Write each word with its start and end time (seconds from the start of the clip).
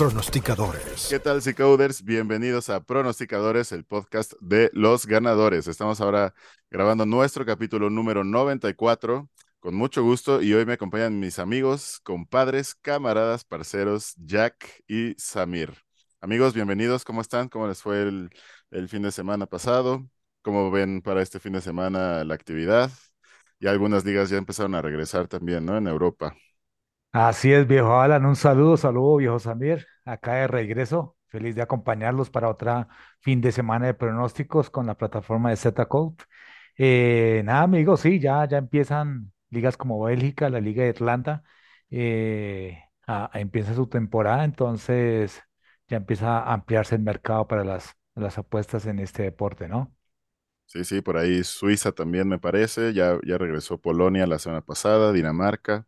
pronosticadores. 0.00 1.08
¿Qué 1.10 1.20
tal, 1.20 1.42
Coders? 1.54 2.02
Bienvenidos 2.02 2.70
a 2.70 2.82
Pronosticadores, 2.82 3.70
el 3.70 3.84
podcast 3.84 4.32
de 4.40 4.70
los 4.72 5.04
ganadores. 5.04 5.66
Estamos 5.66 6.00
ahora 6.00 6.32
grabando 6.70 7.04
nuestro 7.04 7.44
capítulo 7.44 7.90
número 7.90 8.24
94 8.24 9.28
con 9.58 9.74
mucho 9.74 10.02
gusto 10.02 10.40
y 10.40 10.54
hoy 10.54 10.64
me 10.64 10.72
acompañan 10.72 11.20
mis 11.20 11.38
amigos, 11.38 12.00
compadres, 12.02 12.74
camaradas, 12.74 13.44
parceros, 13.44 14.14
Jack 14.16 14.82
y 14.88 15.12
Samir. 15.18 15.74
Amigos, 16.22 16.54
bienvenidos. 16.54 17.04
¿Cómo 17.04 17.20
están? 17.20 17.50
¿Cómo 17.50 17.68
les 17.68 17.82
fue 17.82 18.00
el, 18.00 18.30
el 18.70 18.88
fin 18.88 19.02
de 19.02 19.12
semana 19.12 19.44
pasado? 19.44 20.08
¿Cómo 20.40 20.70
ven 20.70 21.02
para 21.02 21.20
este 21.20 21.40
fin 21.40 21.52
de 21.52 21.60
semana 21.60 22.24
la 22.24 22.32
actividad? 22.32 22.90
Y 23.58 23.66
algunas 23.66 24.06
ligas 24.06 24.30
ya 24.30 24.38
empezaron 24.38 24.74
a 24.74 24.80
regresar 24.80 25.28
también, 25.28 25.66
¿no? 25.66 25.76
En 25.76 25.86
Europa. 25.88 26.34
Así 27.12 27.52
es, 27.52 27.66
viejo 27.66 28.00
Alan, 28.00 28.24
un 28.24 28.36
saludo, 28.36 28.76
saludo, 28.76 29.16
viejo 29.16 29.38
Samir, 29.40 29.84
acá 30.04 30.34
de 30.34 30.46
regreso, 30.46 31.16
feliz 31.28 31.56
de 31.56 31.62
acompañarlos 31.62 32.30
para 32.30 32.48
otra 32.48 32.86
fin 33.20 33.40
de 33.40 33.50
semana 33.50 33.86
de 33.86 33.94
pronósticos 33.94 34.70
con 34.70 34.86
la 34.86 34.94
plataforma 34.96 35.50
de 35.50 35.56
Z-Code. 35.56 36.16
Eh, 36.78 37.42
nada, 37.44 37.62
amigos, 37.62 38.00
sí, 38.02 38.20
ya, 38.20 38.46
ya 38.48 38.58
empiezan 38.58 39.32
ligas 39.50 39.76
como 39.76 40.00
Bélgica, 40.04 40.48
la 40.50 40.60
Liga 40.60 40.84
de 40.84 40.90
Atlanta, 40.90 41.42
eh, 41.90 42.78
empieza 43.34 43.74
su 43.74 43.88
temporada, 43.88 44.44
entonces 44.44 45.42
ya 45.88 45.96
empieza 45.96 46.38
a 46.38 46.54
ampliarse 46.54 46.94
el 46.94 47.02
mercado 47.02 47.48
para 47.48 47.64
las, 47.64 47.96
las 48.14 48.38
apuestas 48.38 48.86
en 48.86 49.00
este 49.00 49.24
deporte, 49.24 49.66
¿no? 49.68 49.92
Sí, 50.66 50.84
sí, 50.84 51.00
por 51.02 51.16
ahí 51.16 51.42
Suiza 51.42 51.90
también 51.90 52.28
me 52.28 52.38
parece, 52.38 52.92
ya, 52.94 53.18
ya 53.26 53.38
regresó 53.38 53.78
Polonia 53.80 54.24
la 54.26 54.38
semana 54.38 54.60
pasada, 54.62 55.12
Dinamarca 55.12 55.86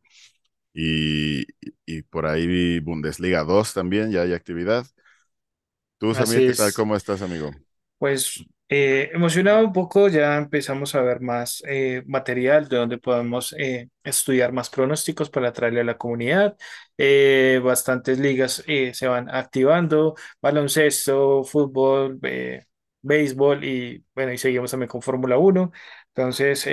y, 0.74 1.44
y 1.86 2.02
por 2.02 2.26
ahí 2.26 2.80
Bundesliga 2.80 3.44
2 3.44 3.74
también, 3.74 4.10
ya 4.12 4.22
hay 4.22 4.32
actividad. 4.34 4.87
Tú, 5.98 6.14
Samir, 6.14 6.42
Así 6.42 6.45
¿qué 6.45 6.54
tal? 6.54 6.73
es. 6.73 6.74
¿Cómo 6.74 6.96
estás, 6.96 7.23
amigo? 7.23 7.56
Pues 7.98 8.45
eh, 8.68 9.10
emocionado 9.12 9.64
un 9.64 9.73
poco, 9.73 10.09
ya 10.09 10.37
empezamos 10.37 10.95
a 10.95 11.02
ver 11.02 11.20
más 11.20 11.62
eh, 11.68 12.02
material 12.06 12.68
de 12.68 12.76
donde 12.79 12.98
podemos 12.98 13.52
eh, 13.59 13.90
estudiar 14.02 14.52
más 14.52 14.70
pronósticos 14.70 15.30
para 15.30 15.52
traerle 15.52 15.82
a 15.82 15.84
la 15.84 15.98
comunidad. 15.98 16.56
Eh, 16.98 17.60
bastantes 17.62 18.18
ligas 18.18 18.64
eh, 18.66 18.92
se 18.95 19.07
van 19.07 19.30
activando, 19.30 20.16
baloncesto, 20.40 21.45
fútbol, 21.45 22.18
eh, 22.24 22.64
béisbol 23.02 23.64
y 23.64 24.04
bueno, 24.14 24.32
y 24.32 24.38
seguimos 24.38 24.70
también 24.73 24.88
con 24.88 25.02
Fórmula 25.02 25.38
Uno 25.38 25.73
Entonces, 26.09 26.66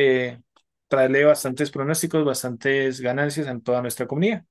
traerle 0.89 1.25
bastantes 1.25 1.71
pronósticos, 1.71 2.25
bastantes 2.25 3.01
ganancias 3.01 3.47
a 3.47 3.59
toda 3.61 3.81
nuestra 3.83 4.07
comunidad. 4.07 4.45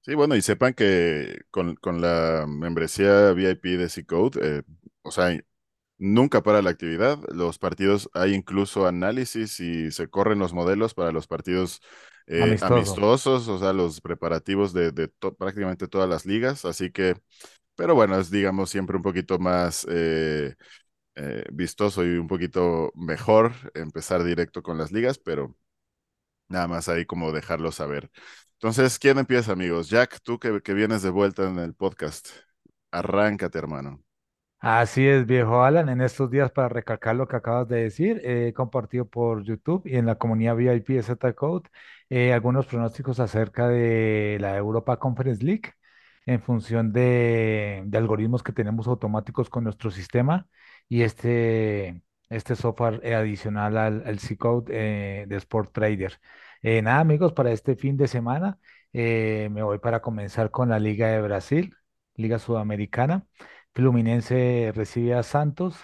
Sí, 0.00 0.14
bueno, 0.16 0.34
y 0.34 0.42
sepan 0.42 0.74
que 0.74 1.42
con, 1.50 1.76
con 1.76 2.00
la 2.00 2.44
membresía 2.48 3.32
VIP 3.32 3.76
de 3.76 3.88
C-Code, 3.88 4.40
eh, 4.58 4.62
o 5.02 5.12
sea, 5.12 5.38
nunca 5.98 6.42
para 6.42 6.62
la 6.62 6.70
actividad. 6.70 7.18
Los 7.34 7.58
partidos, 7.58 8.10
hay 8.14 8.34
incluso 8.34 8.86
análisis 8.86 9.60
y 9.60 9.90
se 9.92 10.08
corren 10.08 10.38
los 10.40 10.54
modelos 10.54 10.94
para 10.94 11.12
los 11.12 11.26
partidos 11.28 11.82
eh, 12.26 12.56
Amistoso. 12.56 12.62
amistosos, 12.62 13.48
o 13.48 13.58
sea, 13.60 13.72
los 13.74 14.00
preparativos 14.00 14.72
de, 14.72 14.92
de 14.92 15.08
to- 15.08 15.34
prácticamente 15.36 15.88
todas 15.88 16.08
las 16.08 16.26
ligas. 16.26 16.64
Así 16.64 16.90
que, 16.92 17.16
pero 17.76 17.94
bueno, 17.94 18.18
es 18.20 18.30
digamos 18.30 18.70
siempre 18.70 18.96
un 18.96 19.02
poquito 19.02 19.38
más 19.38 19.86
eh, 19.90 20.56
eh, 21.16 21.44
vistoso 21.52 22.04
y 22.04 22.16
un 22.18 22.28
poquito 22.28 22.92
mejor 22.94 23.52
empezar 23.74 24.24
directo 24.24 24.62
con 24.62 24.78
las 24.78 24.92
ligas, 24.92 25.18
pero 25.18 25.56
nada 26.48 26.68
más 26.68 26.88
ahí 26.88 27.06
como 27.06 27.32
dejarlo 27.32 27.72
saber. 27.72 28.10
Entonces, 28.54 28.98
¿quién 28.98 29.18
empieza, 29.18 29.52
amigos? 29.52 29.90
Jack, 29.90 30.20
tú 30.22 30.38
que, 30.38 30.62
que 30.62 30.74
vienes 30.74 31.02
de 31.02 31.10
vuelta 31.10 31.48
en 31.48 31.58
el 31.58 31.74
podcast, 31.74 32.28
arráncate, 32.92 33.58
hermano. 33.58 34.04
Así 34.64 35.06
es, 35.08 35.26
viejo 35.26 35.62
Alan. 35.64 35.88
En 35.88 36.00
estos 36.00 36.30
días, 36.30 36.52
para 36.52 36.68
recalcar 36.68 37.16
lo 37.16 37.26
que 37.26 37.34
acabas 37.36 37.66
de 37.68 37.82
decir, 37.82 38.20
he 38.24 38.52
compartido 38.54 39.04
por 39.08 39.42
YouTube 39.42 39.82
y 39.86 39.96
en 39.96 40.06
la 40.06 40.14
comunidad 40.18 40.54
VIP 40.54 40.94
de 40.94 41.02
Z-Code 41.02 41.68
eh, 42.10 42.32
algunos 42.32 42.66
pronósticos 42.66 43.18
acerca 43.18 43.68
de 43.68 44.38
la 44.40 44.56
Europa 44.56 44.98
Conference 45.00 45.44
League 45.44 45.72
en 46.26 46.40
función 46.40 46.92
de, 46.92 47.82
de 47.86 47.98
algoritmos 47.98 48.42
que 48.44 48.52
tenemos 48.52 48.86
automáticos 48.86 49.50
con 49.50 49.64
nuestro 49.64 49.90
sistema 49.90 50.46
y 50.92 51.02
este, 51.04 52.02
este 52.28 52.54
software 52.54 53.14
adicional 53.14 53.78
al, 53.78 54.02
al 54.06 54.18
C-Code 54.18 55.22
eh, 55.22 55.26
de 55.26 55.36
Sport 55.36 55.72
Trader. 55.72 56.20
Eh, 56.62 56.82
nada, 56.82 57.00
amigos, 57.00 57.32
para 57.32 57.50
este 57.50 57.76
fin 57.76 57.96
de 57.96 58.08
semana 58.08 58.58
eh, 58.92 59.48
me 59.52 59.62
voy 59.62 59.78
para 59.78 60.02
comenzar 60.02 60.50
con 60.50 60.68
la 60.68 60.78
Liga 60.78 61.08
de 61.08 61.22
Brasil, 61.22 61.74
Liga 62.16 62.38
Sudamericana. 62.38 63.26
Fluminense 63.74 64.70
recibe 64.74 65.14
a 65.14 65.22
Santos 65.22 65.76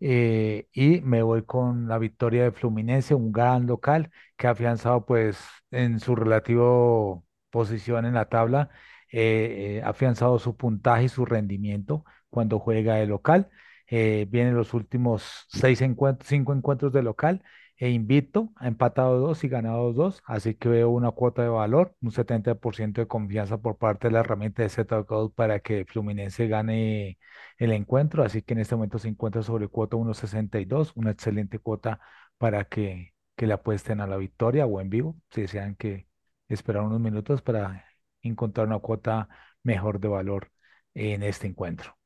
y 0.00 1.00
me 1.04 1.22
voy 1.22 1.44
con 1.44 1.86
la 1.88 1.98
victoria 1.98 2.42
de 2.44 2.52
Fluminense, 2.52 3.14
un 3.14 3.30
gran 3.32 3.66
local 3.66 4.10
que 4.36 4.48
ha 4.48 4.50
afianzado 4.50 5.06
pues 5.06 5.38
en 5.70 6.00
su 6.00 6.16
relativo 6.16 7.24
posición 7.50 8.06
en 8.06 8.14
la 8.14 8.28
tabla, 8.28 8.70
ha 9.12 9.88
afianzado 9.88 10.38
su 10.40 10.56
puntaje 10.56 11.04
y 11.04 11.08
su 11.08 11.24
rendimiento 11.24 12.04
cuando 12.28 12.58
juega 12.58 12.96
de 12.96 13.06
local. 13.06 13.50
Eh, 13.90 14.26
vienen 14.30 14.54
los 14.56 14.74
últimos 14.74 15.46
seis 15.48 15.80
encuentros, 15.82 16.28
cinco 16.28 16.52
encuentros 16.52 16.92
de 16.92 17.02
local 17.02 17.42
e 17.76 17.90
invicto, 17.90 18.52
ha 18.56 18.66
empatado 18.68 19.18
dos 19.20 19.44
y 19.44 19.48
ganado 19.48 19.92
dos, 19.92 20.22
así 20.26 20.54
que 20.54 20.68
veo 20.68 20.90
una 20.90 21.10
cuota 21.12 21.42
de 21.42 21.48
valor, 21.48 21.94
un 22.02 22.10
70% 22.10 23.00
de 23.00 23.06
confianza 23.08 23.58
por 23.58 23.78
parte 23.78 24.08
de 24.08 24.12
la 24.14 24.20
herramienta 24.20 24.62
de 24.62 24.68
Z-Code 24.68 25.32
para 25.34 25.60
que 25.60 25.84
Fluminense 25.86 26.48
gane 26.48 27.18
el 27.56 27.72
encuentro, 27.72 28.24
así 28.24 28.42
que 28.42 28.54
en 28.54 28.60
este 28.60 28.74
momento 28.74 28.98
se 28.98 29.08
encuentra 29.08 29.42
sobre 29.42 29.68
cuota 29.68 29.96
1.62, 29.96 30.92
una 30.96 31.10
excelente 31.12 31.58
cuota 31.58 32.00
para 32.38 32.64
que, 32.64 33.14
que 33.36 33.46
le 33.46 33.54
apuesten 33.54 34.00
a 34.00 34.06
la 34.06 34.16
victoria 34.16 34.66
o 34.66 34.80
en 34.80 34.90
vivo, 34.90 35.16
si 35.30 35.42
desean 35.42 35.74
que 35.76 36.08
esperar 36.48 36.82
unos 36.82 37.00
minutos 37.00 37.42
para 37.42 37.84
encontrar 38.22 38.66
una 38.66 38.78
cuota 38.80 39.28
mejor 39.62 40.00
de 40.00 40.08
valor 40.08 40.50
en 40.94 41.22
este 41.22 41.46
encuentro. 41.46 41.97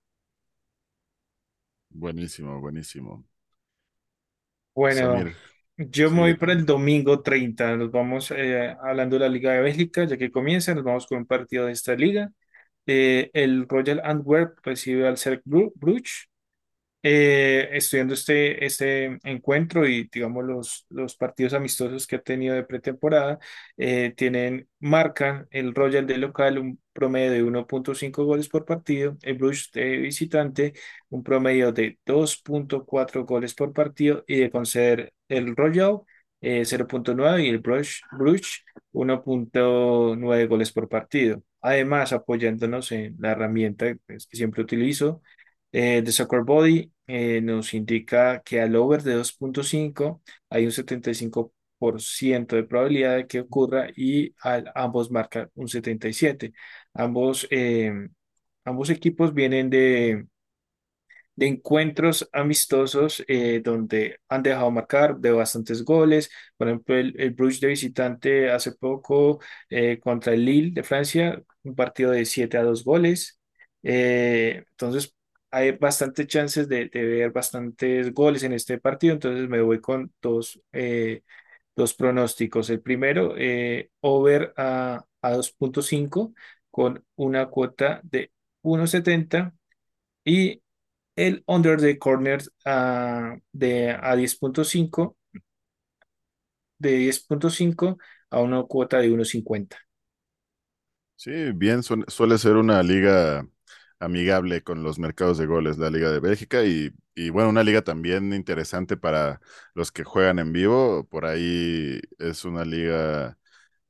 Buenísimo, 1.95 2.61
buenísimo. 2.61 3.25
Bueno, 4.75 5.27
Samir, 5.27 5.37
yo 5.77 6.11
me 6.11 6.21
voy 6.21 6.35
para 6.37 6.53
el 6.53 6.65
domingo 6.65 7.23
30. 7.23 7.77
Nos 7.77 7.91
vamos 7.91 8.31
eh, 8.31 8.75
hablando 8.83 9.17
de 9.17 9.21
la 9.21 9.29
Liga 9.29 9.53
de 9.53 9.61
Bélgica, 9.61 10.05
ya 10.05 10.17
que 10.17 10.31
comienza, 10.31 10.75
nos 10.75 10.85
vamos 10.85 11.07
con 11.07 11.19
un 11.19 11.27
partido 11.27 11.67
de 11.67 11.73
esta 11.73 11.95
liga. 11.95 12.31
Eh, 12.87 13.31
el 13.35 13.69
Royal 13.69 14.01
Antwerp 14.05 14.59
recibe 14.65 15.09
al 15.09 15.19
Cercle 15.19 15.43
Bru- 15.47 15.73
Bruges. 15.77 16.29
Eh, 17.05 17.71
estudiando 17.73 18.15
este, 18.15 18.67
este 18.67 19.19
encuentro 19.25 19.89
y 19.89 20.11
digamos 20.13 20.45
los, 20.45 20.87
los 20.91 21.17
partidos 21.17 21.55
amistosos 21.55 22.07
que 22.07 22.17
ha 22.17 22.23
tenido 22.23 22.57
de 22.57 22.65
pretemporada, 22.65 23.41
eh, 23.79 24.15
tienen, 24.19 24.69
marcan 24.81 25.49
el 25.53 25.75
Royal 25.75 26.07
de 26.07 26.19
local 26.19 26.59
un 26.59 26.82
promedio 26.93 27.33
de 27.33 27.43
1.5 27.45 28.25
goles 28.25 28.49
por 28.49 28.65
partido, 28.65 29.17
el 29.23 29.39
Bruges 29.39 29.71
de 29.73 29.99
visitante 29.99 30.75
un 31.11 31.23
promedio 31.23 31.73
de 31.73 31.99
2.4 32.05 33.25
goles 33.25 33.55
por 33.55 33.73
partido 33.73 34.25
y 34.27 34.37
de 34.41 34.51
conceder 34.51 35.13
el 35.29 35.57
Royal 35.57 36.01
eh, 36.41 36.65
0.9 36.65 37.45
y 37.45 37.49
el 37.49 37.59
Bruges, 37.59 38.03
Bruges 38.13 38.65
1.9 38.93 40.47
goles 40.49 40.73
por 40.73 40.89
partido. 40.89 41.43
Además, 41.61 42.13
apoyándonos 42.13 42.91
en 42.93 43.17
la 43.21 43.33
herramienta 43.33 43.95
pues, 44.07 44.27
que 44.27 44.37
siempre 44.37 44.63
utilizo, 44.63 45.23
eh, 45.73 46.05
Soccer 46.11 46.43
Body 46.43 46.93
eh, 47.07 47.41
nos 47.41 47.75
indica 47.75 48.43
que 48.43 48.61
al 48.61 48.77
over 48.77 49.03
de 49.03 49.17
2.5 49.17 50.21
hay 50.51 50.65
un 50.67 50.73
75% 50.73 52.57
de 52.57 52.65
probabilidad 52.65 53.17
de 53.17 53.27
que 53.27 53.41
ocurra 53.41 53.89
y 53.97 54.35
al, 54.41 54.71
ambos 54.75 55.11
marcan 55.11 55.51
un 55.55 55.69
77%. 55.69 56.53
Ambos, 56.95 57.47
eh, 57.51 57.93
ambos 58.65 58.91
equipos 58.91 59.35
vienen 59.35 59.71
de, 59.71 60.27
de 61.35 61.47
encuentros 61.47 62.29
amistosos 62.33 63.25
eh, 63.27 63.61
donde 63.65 64.19
han 64.29 64.43
dejado 64.43 64.71
marcar 64.71 65.19
de 65.19 65.31
bastantes 65.33 65.85
goles. 65.85 66.31
Por 66.57 66.69
ejemplo, 66.69 66.95
el, 66.97 67.15
el 67.19 67.31
Bruges 67.31 67.61
de 67.61 67.69
visitante 67.69 68.51
hace 68.51 68.73
poco 68.73 69.41
eh, 69.71 69.99
contra 70.01 70.35
el 70.35 70.45
Lille 70.45 70.73
de 70.73 70.83
Francia, 70.83 71.43
un 71.63 71.75
partido 71.75 72.11
de 72.11 72.25
7 72.27 72.59
a 72.59 72.63
2 72.65 72.85
goles. 72.85 73.41
Eh, 73.83 74.65
entonces, 74.71 75.15
hay 75.51 75.73
bastantes 75.73 76.27
chances 76.27 76.69
de, 76.69 76.89
de 76.89 77.03
ver 77.05 77.31
bastantes 77.33 78.13
goles 78.13 78.43
en 78.43 78.53
este 78.53 78.79
partido. 78.79 79.15
Entonces, 79.15 79.49
me 79.49 79.61
voy 79.63 79.81
con 79.81 80.13
dos, 80.21 80.61
eh, 80.73 81.23
dos 81.77 81.95
pronósticos. 81.95 82.71
El 82.71 82.81
primero, 82.83 83.35
eh, 83.39 83.91
over 84.01 84.53
a, 84.57 85.05
a 85.23 85.31
2.5 85.33 86.35
con 86.73 87.05
una 87.17 87.49
cuota 87.51 88.01
de 88.05 88.33
1.70 88.63 89.55
y 90.25 90.63
el 91.17 91.45
under 91.49 91.81
the 91.81 91.99
corner 91.99 92.43
ah, 92.67 93.37
de 93.53 93.91
a 93.93 94.17
10.5, 94.17 95.17
de 96.79 96.91
10.5 96.99 97.99
a 98.31 98.41
una 98.41 98.63
cuota 98.65 98.99
de 98.99 99.11
1.50. 99.13 99.79
Sí, 101.17 101.53
bien, 101.55 101.83
suele 101.85 102.39
ser 102.39 102.57
una 102.57 102.83
liga 102.83 103.47
amigable 104.01 104.63
con 104.65 104.83
los 104.83 104.99
mercados 104.99 105.39
de 105.39 105.47
goles, 105.47 105.79
la 105.79 105.89
Liga 105.91 106.11
de 106.11 106.19
Bélgica, 106.19 106.65
y, 106.65 106.91
y 107.15 107.31
bueno, 107.31 107.49
una 107.51 107.63
liga 107.63 107.83
también 107.83 108.33
interesante 108.33 108.97
para 108.97 109.41
los 109.75 109.93
que 109.93 110.03
juegan 110.03 110.41
en 110.41 110.53
vivo. 110.53 111.07
Por 111.09 111.25
ahí 111.27 112.01
es 112.19 112.45
una 112.45 112.65
liga 112.65 113.39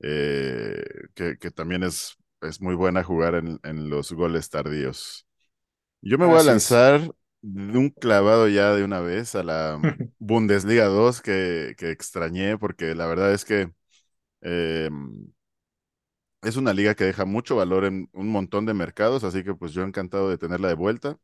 eh, 0.01 0.85
que, 1.15 1.39
que 1.39 1.51
también 1.51 1.85
es, 1.85 2.19
es 2.43 2.61
muy 2.61 2.75
buena 2.75 3.05
jugar 3.05 3.35
en, 3.37 3.61
en 3.65 3.91
los 3.91 4.13
goles 4.13 4.51
tardíos. 4.51 5.27
Yo 6.03 6.19
me 6.19 6.27
voy 6.27 6.41
a 6.41 6.43
es. 6.43 6.45
lanzar 6.45 7.15
de 7.43 7.79
un 7.79 7.91
clavado 7.91 8.49
ya 8.49 8.75
de 8.75 8.85
una 8.85 9.01
vez 9.01 9.35
a 9.37 9.43
la 9.45 9.81
Bundesliga 10.19 10.87
2 10.87 11.23
que, 11.23 11.75
que 11.79 11.91
extrañé, 11.91 12.59
porque 12.59 12.95
la 12.95 13.07
verdad 13.07 13.33
es 13.35 13.45
que 13.45 13.73
eh, 14.43 14.91
es 16.43 16.57
una 16.57 16.73
liga 16.75 16.95
que 16.95 17.05
deja 17.05 17.25
mucho 17.25 17.57
valor 17.57 17.85
en 17.85 18.09
un 18.13 18.29
montón 18.29 18.67
de 18.67 18.75
mercados, 18.75 19.23
así 19.25 19.45
que 19.45 19.55
pues 19.55 19.73
yo 19.73 19.83
encantado 19.83 20.29
de 20.31 20.39
tenerla 20.39 20.69
de 20.69 20.75
vuelta. 20.75 21.19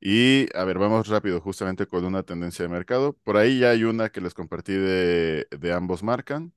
Y 0.00 0.48
a 0.56 0.64
ver, 0.64 0.78
vamos 0.78 1.08
rápido 1.08 1.40
justamente 1.40 1.86
con 1.88 2.04
una 2.04 2.22
tendencia 2.24 2.64
de 2.64 2.70
mercado. 2.70 3.14
Por 3.24 3.36
ahí 3.38 3.60
ya 3.60 3.70
hay 3.70 3.84
una 3.84 4.10
que 4.10 4.20
les 4.20 4.34
compartí 4.34 4.74
de, 4.74 5.46
de 5.50 5.72
ambos 5.72 6.02
marcan, 6.04 6.54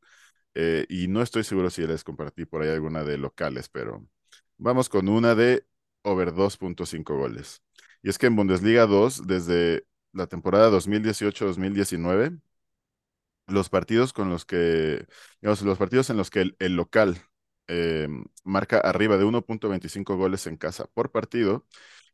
eh, 0.59 0.88
y 0.89 1.07
no 1.07 1.21
estoy 1.21 1.44
seguro 1.44 1.69
si 1.69 1.86
les 1.86 2.04
compartí 2.04 2.45
por 2.45 2.63
ahí 2.63 2.69
alguna 2.69 3.04
de 3.04 3.19
locales, 3.19 3.69
pero 3.69 4.07
vamos 4.57 4.89
con 4.89 5.07
una 5.07 5.36
de 5.36 5.68
over 6.01 6.33
2.5 6.33 7.15
goles. 7.15 7.62
Y 8.01 8.09
es 8.09 8.18
que 8.18 8.25
en 8.25 8.36
Bundesliga 8.36 8.88
2, 8.88 9.27
desde 9.27 9.86
la 10.13 10.25
temporada 10.25 10.71
2018-2019, 10.71 12.42
los 13.45 13.69
partidos 13.69 14.13
con 14.13 14.30
los 14.30 14.45
que, 14.45 15.06
digamos, 15.42 15.62
los 15.62 15.77
partidos 15.77 16.09
en 16.09 16.18
los 16.18 16.31
que 16.31 16.56
el, 16.57 16.75
local 16.75 17.18
eh, 17.68 18.07
marca 18.44 18.80
arriba 18.80 19.18
de 19.18 19.25
1.25 19.25 20.15
goles 20.18 20.48
en 20.48 20.57
casa 20.57 20.88
por 20.88 21.12
partido 21.12 21.68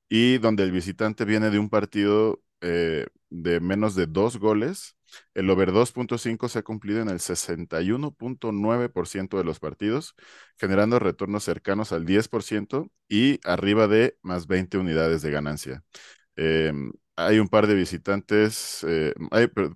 y 0.10 0.38
donde 0.40 0.64
el 0.64 0.72
visitante 0.72 1.26
viene 1.26 1.50
de 1.50 1.60
un 1.60 1.70
partido 1.70 2.44
eh, 2.62 3.08
de 3.30 3.60
menos 3.62 3.96
de 3.96 4.08
dos 4.08 4.38
goles, 4.38 4.98
el 5.34 5.50
over 5.50 5.72
2.5 5.72 6.50
se 6.50 6.60
ha 6.60 6.64
cumplido 6.64 7.02
en 7.02 7.10
el 7.10 7.20
61.9% 7.20 9.38
de 9.38 9.44
los 9.44 9.60
partidos, 9.60 10.16
generando 10.58 11.00
retornos 11.00 11.44
cercanos 11.44 11.92
al 11.92 12.06
10% 12.06 12.92
y 13.08 13.40
arriba 13.44 13.88
de 13.88 14.18
más 14.22 14.48
20 14.48 14.78
unidades 14.78 15.22
de 15.22 15.32
ganancia. 15.32 15.84
Eh, 16.36 16.74
hay 17.16 17.40
un 17.40 17.48
par 17.50 17.68
de 17.68 17.76
visitantes, 17.76 18.84
eh, 18.88 19.14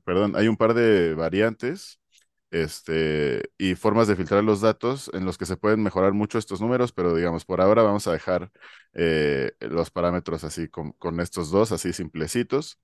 perdón, 0.04 0.36
hay 0.36 0.48
un 0.48 0.58
par 0.58 0.74
de 0.74 1.14
variantes 1.14 2.00
este, 2.52 3.52
y 3.58 3.76
formas 3.76 4.08
de 4.08 4.16
filtrar 4.16 4.44
los 4.44 4.62
datos 4.62 5.12
en 5.14 5.26
los 5.26 5.38
que 5.38 5.46
se 5.46 5.58
pueden 5.58 5.84
mejorar 5.84 6.14
mucho 6.14 6.38
estos 6.38 6.62
números, 6.62 6.92
pero 6.94 7.14
digamos, 7.16 7.46
por 7.46 7.62
ahora 7.62 7.84
vamos 7.84 8.08
a 8.08 8.14
dejar 8.14 8.52
eh, 8.94 9.52
los 9.60 9.92
parámetros 9.92 10.44
así 10.44 10.68
con, 10.70 10.94
con 10.94 11.20
estos 11.20 11.52
dos, 11.52 11.72
así 11.72 11.94
simplecitos. 11.94 12.80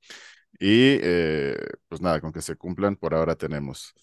Y 0.59 0.99
eh, 1.01 1.57
pues 1.89 2.01
nada, 2.01 2.21
con 2.21 2.31
que 2.31 2.41
se 2.41 2.55
cumplan, 2.55 2.95
por 2.95 3.13
ahora 3.13 3.35
tenemos. 3.35 3.93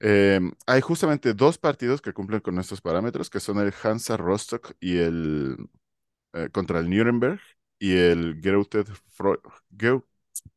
Eh, 0.00 0.40
hay 0.66 0.80
justamente 0.82 1.34
dos 1.34 1.58
partidos 1.58 2.02
que 2.02 2.12
cumplen 2.14 2.40
con 2.40 2.58
estos 2.60 2.80
parámetros, 2.82 3.30
que 3.30 3.40
son 3.40 3.58
el 3.60 3.74
Hansa 3.82 4.16
Rostock 4.16 4.72
y 4.80 4.98
el 4.98 5.56
eh, 6.34 6.50
contra 6.52 6.80
el 6.80 6.90
Nuremberg 6.90 7.40
y 7.78 7.96
el 7.96 8.40
Greuther, 8.40 8.86
Fro- 9.18 9.40
Greu- 9.70 10.04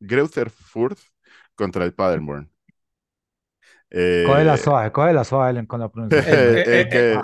Greuther 0.00 0.50
Fürth 0.50 1.00
contra 1.56 1.84
el 1.84 1.94
Paderborn. 1.94 2.50
Coge 4.22 4.44
la 4.44 4.56
Eh, 4.56 4.58
suave, 4.58 4.92
coge 4.92 5.12
la 5.14 5.24
suave 5.24 5.50
Ellen, 5.50 5.66
con 5.66 5.80
la 5.80 5.88
El, 6.08 6.18
pronunciación. 6.18 6.44
eh, 6.58 6.62
el 6.66 6.88
eh, 6.90 7.08
eh, 7.10 7.10
que, 7.12 7.22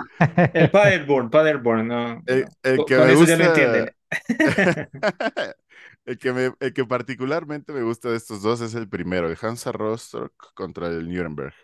el 0.53 0.71
Paderborn, 0.71 1.29
Paderborn, 1.29 1.87
no, 1.87 2.23
el, 2.25 2.47
el 2.63 2.85
que 2.85 2.95
con 2.95 3.09
me 3.09 3.11
eso 3.11 3.25
ya 3.25 3.37
lo 3.37 3.45
gusta, 3.45 3.45
entienden. 3.45 3.95
el 6.07 6.19
que 6.19 6.33
me, 6.33 6.53
el 6.61 6.73
que 6.73 6.85
particularmente 6.85 7.73
me 7.73 7.83
gusta 7.83 8.11
de 8.11 8.17
estos 8.17 8.43
dos 8.43 8.61
es 8.61 8.75
el 8.75 8.89
primero, 8.89 9.29
el 9.29 9.37
Hansa 9.41 9.73
Rostock 9.73 10.33
contra 10.55 10.89
el 10.89 11.09
Nuremberg. 11.09 11.55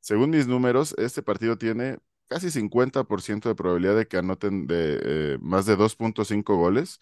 Según 0.00 0.30
mis 0.30 0.46
números, 0.48 0.94
este 0.98 1.22
partido 1.22 1.58
tiene 1.58 1.98
casi 2.28 2.50
50% 2.50 3.48
de 3.48 3.54
probabilidad 3.56 3.96
de 3.96 4.06
que 4.08 4.16
anoten 4.18 4.66
de, 4.66 4.98
eh, 5.34 5.38
más 5.40 5.66
de 5.66 5.76
2.5 5.76 6.56
goles. 6.56 6.98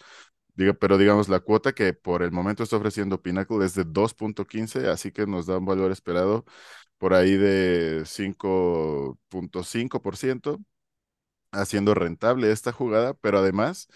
Pero 0.81 0.99
digamos, 0.99 1.29
la 1.29 1.41
cuota 1.41 1.73
que 1.75 1.93
por 1.95 2.23
el 2.23 2.31
momento 2.33 2.63
está 2.63 2.77
ofreciendo 2.77 3.21
Pinnacle 3.23 3.65
es 3.65 3.75
de 3.75 3.85
2.15, 3.85 4.89
así 4.89 5.11
que 5.13 5.27
nos 5.27 5.47
da 5.47 5.59
un 5.59 5.65
valor 5.67 5.91
esperado 5.93 6.45
por 6.99 7.15
ahí 7.15 7.37
de 7.37 8.05
5.5%, 8.07 10.61
haciendo 11.53 11.95
rentable 11.95 12.53
esta 12.53 12.73
jugada, 12.73 13.15
pero 13.15 13.39
además 13.39 13.89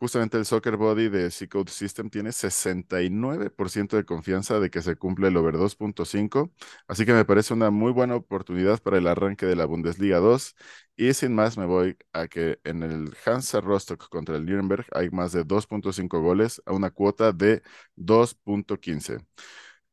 Justamente 0.00 0.36
el 0.38 0.44
Soccer 0.46 0.76
Body 0.76 1.08
de 1.08 1.28
C-Code 1.32 1.72
System 1.72 2.08
tiene 2.08 2.30
69% 2.30 3.96
de 3.96 4.04
confianza 4.04 4.60
de 4.60 4.70
que 4.70 4.80
se 4.80 4.94
cumple 4.96 5.26
el 5.28 5.36
over 5.36 5.56
2.5, 5.56 6.52
así 6.86 7.04
que 7.04 7.12
me 7.12 7.24
parece 7.24 7.52
una 7.52 7.70
muy 7.70 7.90
buena 7.90 8.14
oportunidad 8.14 8.80
para 8.80 8.98
el 8.98 9.08
arranque 9.08 9.44
de 9.46 9.56
la 9.56 9.64
Bundesliga 9.66 10.18
2. 10.18 10.54
Y 10.96 11.14
sin 11.14 11.34
más, 11.34 11.58
me 11.58 11.66
voy 11.66 11.96
a 12.12 12.28
que 12.28 12.60
en 12.64 12.82
el 12.84 13.16
Hansa 13.26 13.60
Rostock 13.60 14.08
contra 14.08 14.36
el 14.36 14.46
Nuremberg 14.46 14.86
hay 14.92 15.10
más 15.10 15.32
de 15.32 15.42
2.5 15.44 16.20
goles 16.20 16.62
a 16.66 16.72
una 16.72 16.90
cuota 16.90 17.32
de 17.32 17.62
2.15. 17.96 19.18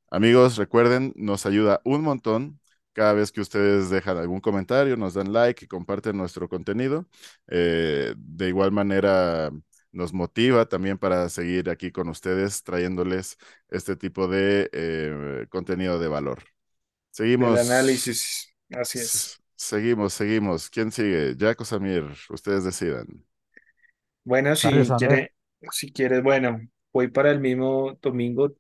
Amigos, 0.10 0.58
recuerden, 0.58 1.14
nos 1.16 1.46
ayuda 1.46 1.82
un 1.84 2.02
montón 2.04 2.60
cada 2.94 3.14
vez 3.14 3.32
que 3.32 3.42
ustedes 3.42 3.90
dejan 3.90 4.18
algún 4.18 4.40
comentario, 4.40 4.96
nos 4.98 5.14
dan 5.16 5.34
like 5.34 5.66
y 5.66 5.68
comparten 5.68 6.16
nuestro 6.18 6.48
contenido. 6.48 7.08
Eh, 7.48 8.14
de 8.18 8.48
igual 8.48 8.72
manera, 8.72 9.52
nos 9.96 10.14
motiva 10.14 10.68
también 10.68 10.98
para 10.98 11.30
seguir 11.30 11.70
aquí 11.70 11.92
con 11.92 12.10
ustedes, 12.10 12.64
trayéndoles 12.64 13.38
este 13.70 13.96
tipo 13.96 14.28
de 14.28 14.70
eh, 14.74 15.46
contenido 15.50 15.98
de 16.00 16.08
valor. 16.08 16.44
Seguimos, 17.12 17.58
análisis, 17.58 18.54
así 18.72 19.00
es. 19.00 19.42
seguimos, 19.56 20.14
seguimos. 20.14 20.70
¿Quién 20.70 20.92
sigue? 20.92 21.36
Jaco 21.40 21.64
Samir, 21.64 22.04
ustedes 22.30 22.66
decidan. 22.66 23.08
Bueno, 24.26 24.56
si 24.56 24.68
quiere, 24.98 25.34
si 25.72 25.94
quieres, 25.94 26.22
bueno, 26.22 26.60
voy 26.92 27.08
para 27.08 27.32
el 27.32 27.40
mismo 27.40 27.98
domingo 28.02 28.54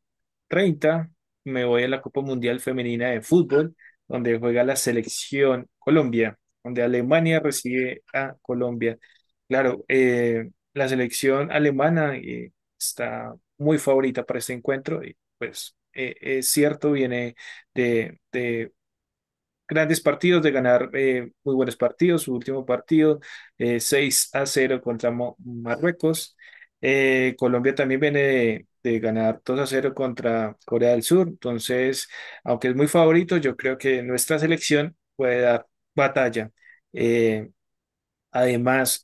30, 0.47 1.09
me 1.43 1.65
voy 1.65 1.83
a 1.83 1.89
la 1.89 2.01
Copa 2.01 2.21
Mundial 2.21 2.61
Femenina 2.61 3.09
de 3.09 3.21
Fútbol, 3.21 3.75
donde 4.07 4.39
juega 4.39 4.63
la 4.63 4.77
selección 4.77 5.67
Colombia, 5.79 6.37
donde 6.63 6.81
Alemania 6.81 7.41
recibe 7.41 8.03
a 8.13 8.35
Colombia. 8.41 8.97
Claro, 9.49 9.83
eh, 9.87 10.49
la 10.75 10.89
selección 10.89 11.51
alemana 11.51 12.17
eh, 12.17 12.53
está 12.79 13.35
muy 13.59 13.79
favorita 13.79 14.25
para 14.25 14.39
este 14.39 14.53
encuentro 14.53 15.03
y 15.05 15.17
pues 15.39 15.75
eh, 15.93 16.15
es 16.21 16.49
cierto, 16.49 16.93
viene 16.93 17.35
de, 17.75 18.19
de 18.33 18.73
grandes 19.67 20.01
partidos, 20.01 20.43
de 20.43 20.51
ganar 20.51 20.89
eh, 20.93 21.31
muy 21.43 21.55
buenos 21.55 21.75
partidos. 21.77 22.23
Su 22.23 22.33
último 22.35 22.65
partido, 22.65 23.19
eh, 23.57 23.79
6 23.79 24.29
a 24.33 24.45
cero 24.45 24.81
contra 24.81 25.11
Mo- 25.11 25.35
Marruecos. 25.45 26.35
Colombia 27.37 27.73
también 27.75 27.99
viene 27.99 28.67
de, 28.83 28.99
ganar 28.99 29.41
2 29.43 29.59
a 29.59 29.65
cero 29.67 29.93
contra 29.95 30.55
Corea 30.65 30.91
del 30.91 31.03
Sur. 31.03 31.27
Entonces, 31.27 32.07
aunque 32.43 32.69
es 32.69 32.75
muy 32.75 32.87
favorito, 32.87 33.37
yo 33.37 33.55
creo 33.57 33.77
que 33.77 34.03
nuestra 34.03 34.37
selección 34.39 34.95
puede 35.15 35.41
dar 35.41 35.67
batalla. 35.95 36.51
Además, 38.31 39.03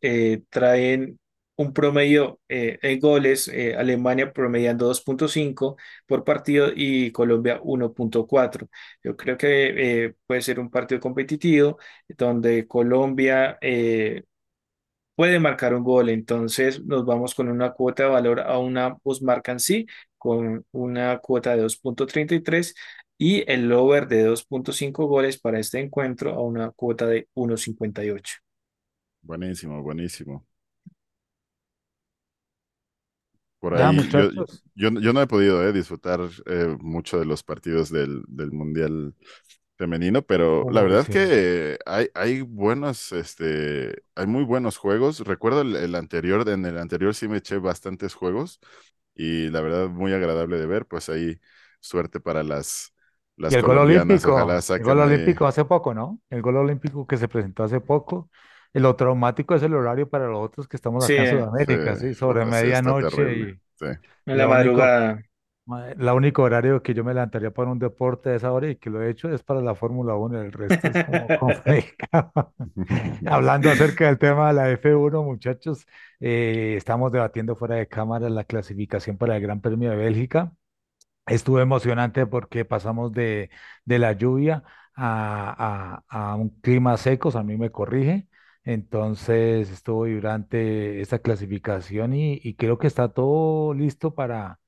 traen 0.50 1.20
un 1.62 1.74
promedio 1.74 2.40
eh, 2.50 2.80
en 2.82 3.00
goles, 3.00 3.48
eh, 3.48 3.76
Alemania 3.76 4.34
promediando 4.34 4.88
2.5 4.88 5.78
por 6.08 6.24
partido 6.24 6.70
y 6.76 7.12
Colombia 7.12 7.60
1.4. 7.64 8.68
Yo 9.04 9.16
creo 9.18 9.38
que 9.38 10.06
eh, 10.06 10.16
puede 10.28 10.42
ser 10.42 10.60
un 10.60 10.70
partido 10.72 11.00
competitivo 11.02 11.78
donde 12.10 12.68
Colombia 12.68 13.58
eh, 13.62 14.24
puede 15.16 15.40
marcar 15.40 15.74
un 15.74 15.84
gol. 15.84 16.10
Entonces 16.10 16.84
nos 16.86 17.06
vamos 17.06 17.36
con 17.36 17.50
una 17.50 17.72
cuota 17.74 18.04
de 18.04 18.10
valor 18.10 18.40
a 18.42 18.58
una 18.60 18.96
post 18.98 19.24
marcan 19.24 19.60
sí, 19.60 19.88
con 20.18 20.66
una 20.72 21.20
cuota 21.20 21.56
de 21.56 21.64
2.33 21.64 22.76
y 23.18 23.44
el 23.52 23.72
over 23.72 24.08
de 24.08 24.24
2.5 24.26 25.06
goles 25.08 25.40
para 25.40 25.60
este 25.60 25.80
encuentro 25.80 26.32
a 26.34 26.42
una 26.44 26.72
cuota 26.72 27.06
de 27.08 27.28
1.58. 27.36 28.36
Buenísimo, 29.24 29.82
buenísimo. 29.82 30.46
Por 33.62 33.76
Ya, 33.76 33.94
ahí, 33.94 34.10
yo, 34.10 34.32
yo, 34.76 34.92
yo 35.02 35.14
no 35.14 35.22
he 35.24 35.28
podido 35.28 35.64
eh, 35.68 35.74
disfrutar 35.74 36.22
eh, 36.48 36.78
mucho 36.82 37.20
de 37.20 37.26
los 37.28 37.44
partidos 37.44 37.92
del, 37.92 38.24
del 38.30 38.52
Mundial 38.54 39.16
femenino, 39.78 40.22
pero 40.24 40.68
la 40.70 40.84
verdad 40.84 41.08
sí. 41.08 41.12
que 41.12 41.78
hay, 41.86 42.10
hay 42.16 42.42
buenos, 42.42 43.12
este, 43.14 44.04
hay 44.16 44.28
muy 44.28 44.44
buenos 44.46 44.78
juegos. 44.78 45.22
Recuerdo 45.22 45.62
el, 45.62 45.76
el 45.78 45.96
anterior, 45.96 46.48
en 46.50 46.66
el 46.66 46.78
anterior 46.80 47.16
sí 47.16 47.28
me 47.28 47.38
eché 47.38 47.58
bastantes 47.60 48.14
juegos 48.16 48.60
y 49.16 49.50
la 49.50 49.62
verdad 49.62 49.90
muy 49.90 50.14
agradable 50.14 50.60
de 50.60 50.68
ver, 50.68 50.88
pues 50.88 51.10
ahí 51.10 51.40
suerte 51.82 52.20
para 52.22 52.44
las, 52.44 52.94
Y 53.48 53.56
las 53.56 53.56
el 53.56 53.64
gol 53.64 53.78
colombianas, 53.78 54.26
olímpico, 54.30 54.64
el 54.74 54.84
gol 54.84 55.00
ahí. 55.00 55.00
olímpico 55.00 55.46
hace 55.46 55.66
poco, 55.66 55.94
¿no? 55.94 56.22
El 56.30 56.42
gol 56.42 56.58
olímpico 56.58 57.06
que 57.08 57.18
se 57.18 57.28
presentó 57.28 57.64
hace 57.64 57.82
poco. 57.82 58.30
Lo 58.74 58.96
traumático 58.96 59.56
es 59.56 59.64
el 59.64 59.74
horario 59.74 60.10
para 60.10 60.28
los 60.28 60.40
otros 60.44 60.68
que 60.68 60.76
estamos 60.78 61.04
Sí, 61.04 61.14
acá 61.14 61.22
en 61.24 61.28
Sí, 61.28 61.28
Sudamérica, 61.28 61.96
¿sí? 61.96 62.14
Sobre 62.14 62.46
sí, 62.52 62.70
está 62.70 62.94
medianoche 62.94 63.34
y, 63.36 63.62
Sí. 63.76 63.86
en 64.26 64.38
la 64.38 64.48
madrugada. 64.48 65.24
ma- 65.66 65.94
la 65.98 66.14
único 66.14 66.44
horario 66.44 66.82
que 66.84 66.94
yo 66.94 67.04
me 67.04 67.14
levantaría 67.14 67.52
para 67.52 67.70
un 67.72 67.80
deporte 67.80 68.30
de 68.30 68.38
esa 68.38 68.52
hora 68.52 68.70
y 68.70 68.76
que 68.78 68.90
lo 68.90 69.02
he 69.02 69.10
hecho 69.10 69.30
es 69.34 69.44
para 69.44 69.62
la 69.62 69.76
Fórmula 69.76 70.16
Uno 70.16 70.42
el 70.42 70.52
resto 70.52 70.90
es 70.90 71.00
como 71.00 71.34
complicado. 71.34 72.54
Hablando 73.26 73.72
acerca 73.72 74.06
del 74.08 74.18
tema 74.20 74.48
de 74.50 74.54
la 74.54 74.70
F1, 74.72 75.24
muchachos, 75.24 75.86
eh, 76.20 76.76
estamos 76.78 77.12
debatiendo 77.12 77.56
fuera 77.56 77.76
de 77.76 77.88
cámara 77.88 78.30
la 78.30 78.44
clasificación 78.44 79.18
para 79.18 79.36
el 79.38 79.42
Gran 79.42 79.62
Premio 79.62 79.92
de 79.92 79.98
Bélgica. 79.98 80.54
Estuvo 81.28 81.60
emocionante 81.62 82.26
porque 82.26 82.66
pasamos 82.66 83.14
de, 83.14 83.50
de 83.86 84.00
la 84.00 84.14
lluvia 84.14 84.64
a, 84.96 86.04
a- 86.10 86.32
a 86.32 86.36
un 86.36 86.50
clima 86.62 86.98
secos, 86.98 87.36
a 87.36 87.44
mí 87.44 87.58
me 87.58 87.72
corrige. 87.72 88.28
Entonces 88.64 89.70
estuvo 89.72 90.04
vibrante 90.04 91.02
esta 91.02 91.20
clasificación 91.20 92.14
y, 92.14 92.40
y 92.44 92.56
creo 92.56 92.78
que 92.78 92.88
está 92.88 93.10
todo 93.12 93.74
listo 93.74 94.14
para 94.14 94.60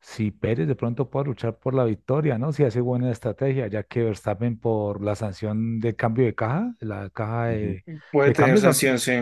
si 0.00 0.30
Pérez 0.32 0.68
de 0.68 0.76
pronto 0.76 1.10
puede 1.10 1.26
luchar 1.26 1.58
por 1.58 1.74
la 1.74 1.84
victoria, 1.84 2.38
¿no? 2.38 2.52
Si 2.52 2.64
hace 2.64 2.80
buena 2.82 3.10
estrategia, 3.12 3.68
ya 3.68 3.84
que 3.84 4.04
Verstappen 4.04 4.58
por 4.60 5.02
la 5.04 5.16
sanción 5.16 5.80
de 5.80 5.96
cambio 5.96 6.26
de 6.26 6.34
caja, 6.34 6.74
la 6.80 7.10
caja 7.10 7.46
de, 7.48 7.86
Puede 8.10 8.32
de 8.32 8.34
tener 8.34 8.58
cambios 8.58 8.60
sanción, 8.60 8.98
sí. 8.98 9.12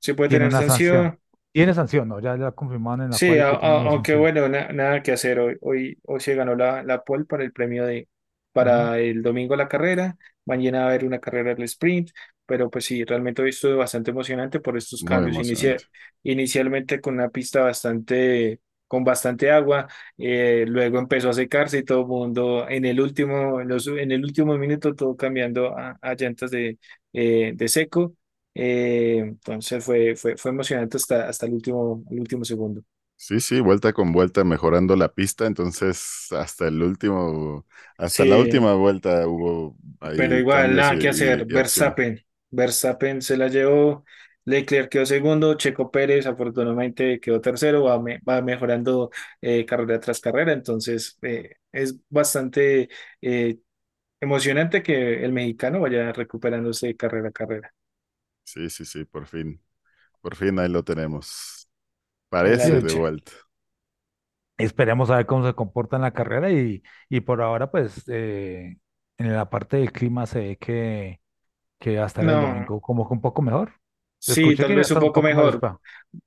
Sí 0.00 0.12
puede 0.14 0.30
tiene 0.30 0.46
tener 0.48 0.48
una 0.48 0.62
sanción. 0.62 0.62
sanción. 0.62 1.18
Tiene 1.52 1.74
sanción, 1.74 2.08
¿no? 2.08 2.20
Ya 2.20 2.36
la 2.36 2.52
confirmaron 2.52 3.04
en 3.06 3.10
la 3.10 3.18
Sí, 3.18 3.26
quali 3.26 3.44
a- 3.44 3.50
que 3.50 3.56
tiene 3.58 3.76
a- 3.76 3.80
una 3.80 3.90
aunque 3.90 4.14
sanción. 4.14 4.14
bueno, 4.14 4.48
na- 4.48 4.68
nada 4.72 5.02
que 5.02 5.12
hacer. 5.12 5.38
Hoy, 5.40 5.56
hoy, 5.60 5.98
hoy 6.04 6.20
se 6.20 6.34
ganó 6.34 6.54
la, 6.54 6.82
la 6.84 7.02
pole 7.02 7.24
para 7.24 7.42
el 7.44 7.52
premio 7.52 7.84
de, 7.86 8.08
para 8.52 8.98
el 8.98 9.22
domingo 9.22 9.56
la 9.56 9.68
carrera. 9.68 10.16
Mañana 10.44 10.80
va 10.80 10.84
a 10.86 10.88
haber 10.90 11.04
una 11.04 11.18
carrera 11.20 11.54
del 11.54 11.64
sprint. 11.64 12.10
Pero 12.50 12.70
pues 12.70 12.84
sí, 12.86 13.04
realmente 13.04 13.42
hoy 13.42 13.50
estuvo 13.50 13.76
bastante 13.76 14.10
emocionante 14.10 14.60
por 14.60 14.76
estos 14.76 15.04
Muy 15.04 15.30
cambios. 15.30 15.38
Inicia- 15.38 15.82
inicialmente 16.22 17.00
con 17.00 17.14
una 17.14 17.28
pista 17.30 17.62
bastante, 17.62 18.60
con 18.88 19.04
bastante 19.04 19.50
agua, 19.50 19.88
eh, 20.18 20.64
luego 20.66 20.98
empezó 20.98 21.30
a 21.30 21.32
secarse 21.32 21.78
y 21.78 21.84
todo 21.84 22.00
el 22.02 22.06
mundo 22.08 22.68
en 22.68 22.84
el 22.84 23.00
último, 23.00 23.60
en 23.60 23.68
los- 23.68 23.86
en 23.86 24.10
el 24.12 24.24
último 24.24 24.56
minuto 24.58 24.94
todo 24.94 25.16
cambiando 25.16 25.76
a, 25.78 25.98
a 26.02 26.14
llantas 26.14 26.50
de, 26.50 26.78
eh, 27.12 27.52
de 27.54 27.68
seco. 27.68 28.14
Eh, 28.54 29.18
entonces 29.20 29.84
fue, 29.84 30.16
fue, 30.16 30.36
fue 30.36 30.50
emocionante 30.50 30.96
hasta, 30.96 31.28
hasta 31.28 31.46
el 31.46 31.52
último, 31.54 32.02
el 32.10 32.20
último 32.20 32.44
segundo. 32.44 32.82
Sí, 33.16 33.40
sí, 33.40 33.60
vuelta 33.60 33.92
con 33.92 34.12
vuelta 34.12 34.44
mejorando 34.44 34.96
la 34.96 35.12
pista, 35.12 35.46
entonces 35.46 36.28
hasta 36.32 36.68
el 36.68 36.82
último, 36.82 37.66
hasta 37.98 38.24
la 38.24 38.38
Sí, 38.38 38.38
última 38.38 38.72
vuelta 38.74 39.26
hubo 39.28 39.76
pero 40.14 40.36
ahí 40.36 40.38
igual, 40.38 40.74
cambios 40.74 40.90
y, 40.90 40.96
nada 40.96 40.98
que 40.98 41.08
hacer. 41.08 41.46
Verstappen, 41.46 42.24
Verstappen 42.50 43.22
se 43.22 43.36
la 43.36 43.48
llevó, 43.48 44.04
Leclerc 44.44 44.90
quedó 44.90 45.06
segundo, 45.06 45.54
Checo 45.54 45.90
Pérez 45.90 46.26
afortunadamente 46.26 47.20
quedó 47.20 47.40
tercero, 47.40 47.84
va, 47.84 48.00
me- 48.00 48.18
va 48.20 48.42
mejorando 48.42 49.10
eh, 49.40 49.64
carrera 49.66 50.00
tras 50.00 50.20
carrera, 50.20 50.52
entonces 50.52 51.18
eh, 51.22 51.56
es 51.72 51.96
bastante 52.08 52.88
eh, 53.22 53.58
emocionante 54.20 54.82
que 54.82 55.24
el 55.24 55.32
mexicano 55.32 55.80
vaya 55.80 56.12
recuperándose 56.12 56.96
carrera 56.96 57.28
a 57.30 57.32
carrera. 57.32 57.74
Sí, 58.44 58.68
sí, 58.70 58.84
sí, 58.84 59.04
por 59.04 59.26
fin, 59.26 59.62
por 60.20 60.36
fin 60.36 60.58
ahí 60.58 60.68
lo 60.70 60.84
tenemos. 60.84 61.70
En 62.40 62.56
la 62.58 62.66
Sí, 62.66 62.70
Parece 62.70 62.80
de 62.82 62.90
lucha. 62.90 62.92
vuelta. 62.92 63.32
esperemos 64.58 65.10
a 65.10 65.16
ver 65.16 65.26
cómo 65.26 65.46
se 65.46 65.54
comporta 65.54 65.96
en 65.96 66.02
la 66.02 66.12
carrera 66.12 66.50
y, 66.50 66.82
y 67.08 67.20
por 67.20 67.40
ahora, 67.42 67.70
pues, 67.70 68.04
eh, 68.08 68.76
en 69.18 69.32
la 69.34 69.48
parte 69.50 69.78
del 69.78 69.92
clima 69.92 70.26
se 70.26 70.40
ve 70.40 70.56
que, 70.58 71.19
que 71.80 71.96
va 71.98 72.04
a 72.04 72.06
estar 72.08 72.26
el 72.26 72.30
No, 72.30 72.40
domingo 72.40 72.80
como 72.82 73.08
que 73.08 73.14
un 73.14 73.20
poco 73.22 73.42
mejor. 73.42 73.74
sí, 74.18 74.56
tal 74.56 74.74
vez 74.74 74.90
un 74.90 74.98
poco 74.98 75.22
más 75.22 75.22
mejor. 75.22 75.64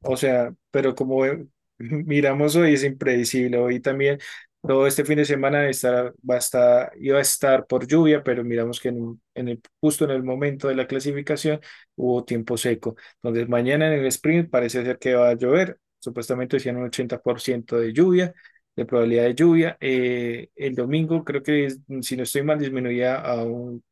O 0.04 0.18
sea, 0.18 0.54
pero 0.72 0.96
como 0.96 1.24
miramos 1.80 2.56
hoy 2.56 2.74
es 2.76 2.84
impredecible. 2.84 3.58
Hoy 3.58 3.80
también 3.82 4.20
todo 4.66 4.88
este 4.88 5.06
fin 5.06 5.18
de 5.18 5.26
semana 5.26 5.68
estará, 5.70 6.14
va 6.30 6.36
a 6.36 6.38
estar, 6.40 6.92
iba 7.00 7.18
a 7.20 7.22
estar 7.22 7.68
por 7.68 7.88
lluvia, 7.88 8.24
pero 8.24 8.44
miramos 8.44 8.80
que 8.82 8.90
en, 8.90 9.22
en 9.36 9.50
el, 9.50 9.62
justo 9.82 10.06
en 10.06 10.12
el 10.12 10.24
momento 10.24 10.68
de 10.70 10.76
la 10.76 10.88
clasificación 10.88 11.60
hubo 11.96 12.24
tiempo 12.26 12.58
seco. 12.58 12.96
Entonces 13.18 13.50
mañana 13.50 13.88
en 13.88 13.94
el 14.02 14.06
sprint 14.08 14.50
parece 14.50 14.84
ser 14.86 15.00
que 15.00 15.16
va 15.16 15.30
a 15.30 15.36
llover. 15.36 15.80
Supuestamente 16.00 16.58
decían 16.58 16.78
un 16.78 16.86
80% 16.86 17.78
de 17.80 17.94
lluvia, 17.94 18.34
de 18.76 18.86
probabilidad 18.86 19.24
de 19.26 19.36
lluvia. 19.36 19.78
Eh, 19.82 20.50
el 20.56 20.76
domingo 20.76 21.24
creo 21.24 21.44
que, 21.44 21.70
si 22.02 22.18
no 22.18 22.24
estoy 22.24 22.44
mal, 22.44 22.60
disminuía 22.60 23.18
a 23.22 23.44
un 23.44 23.84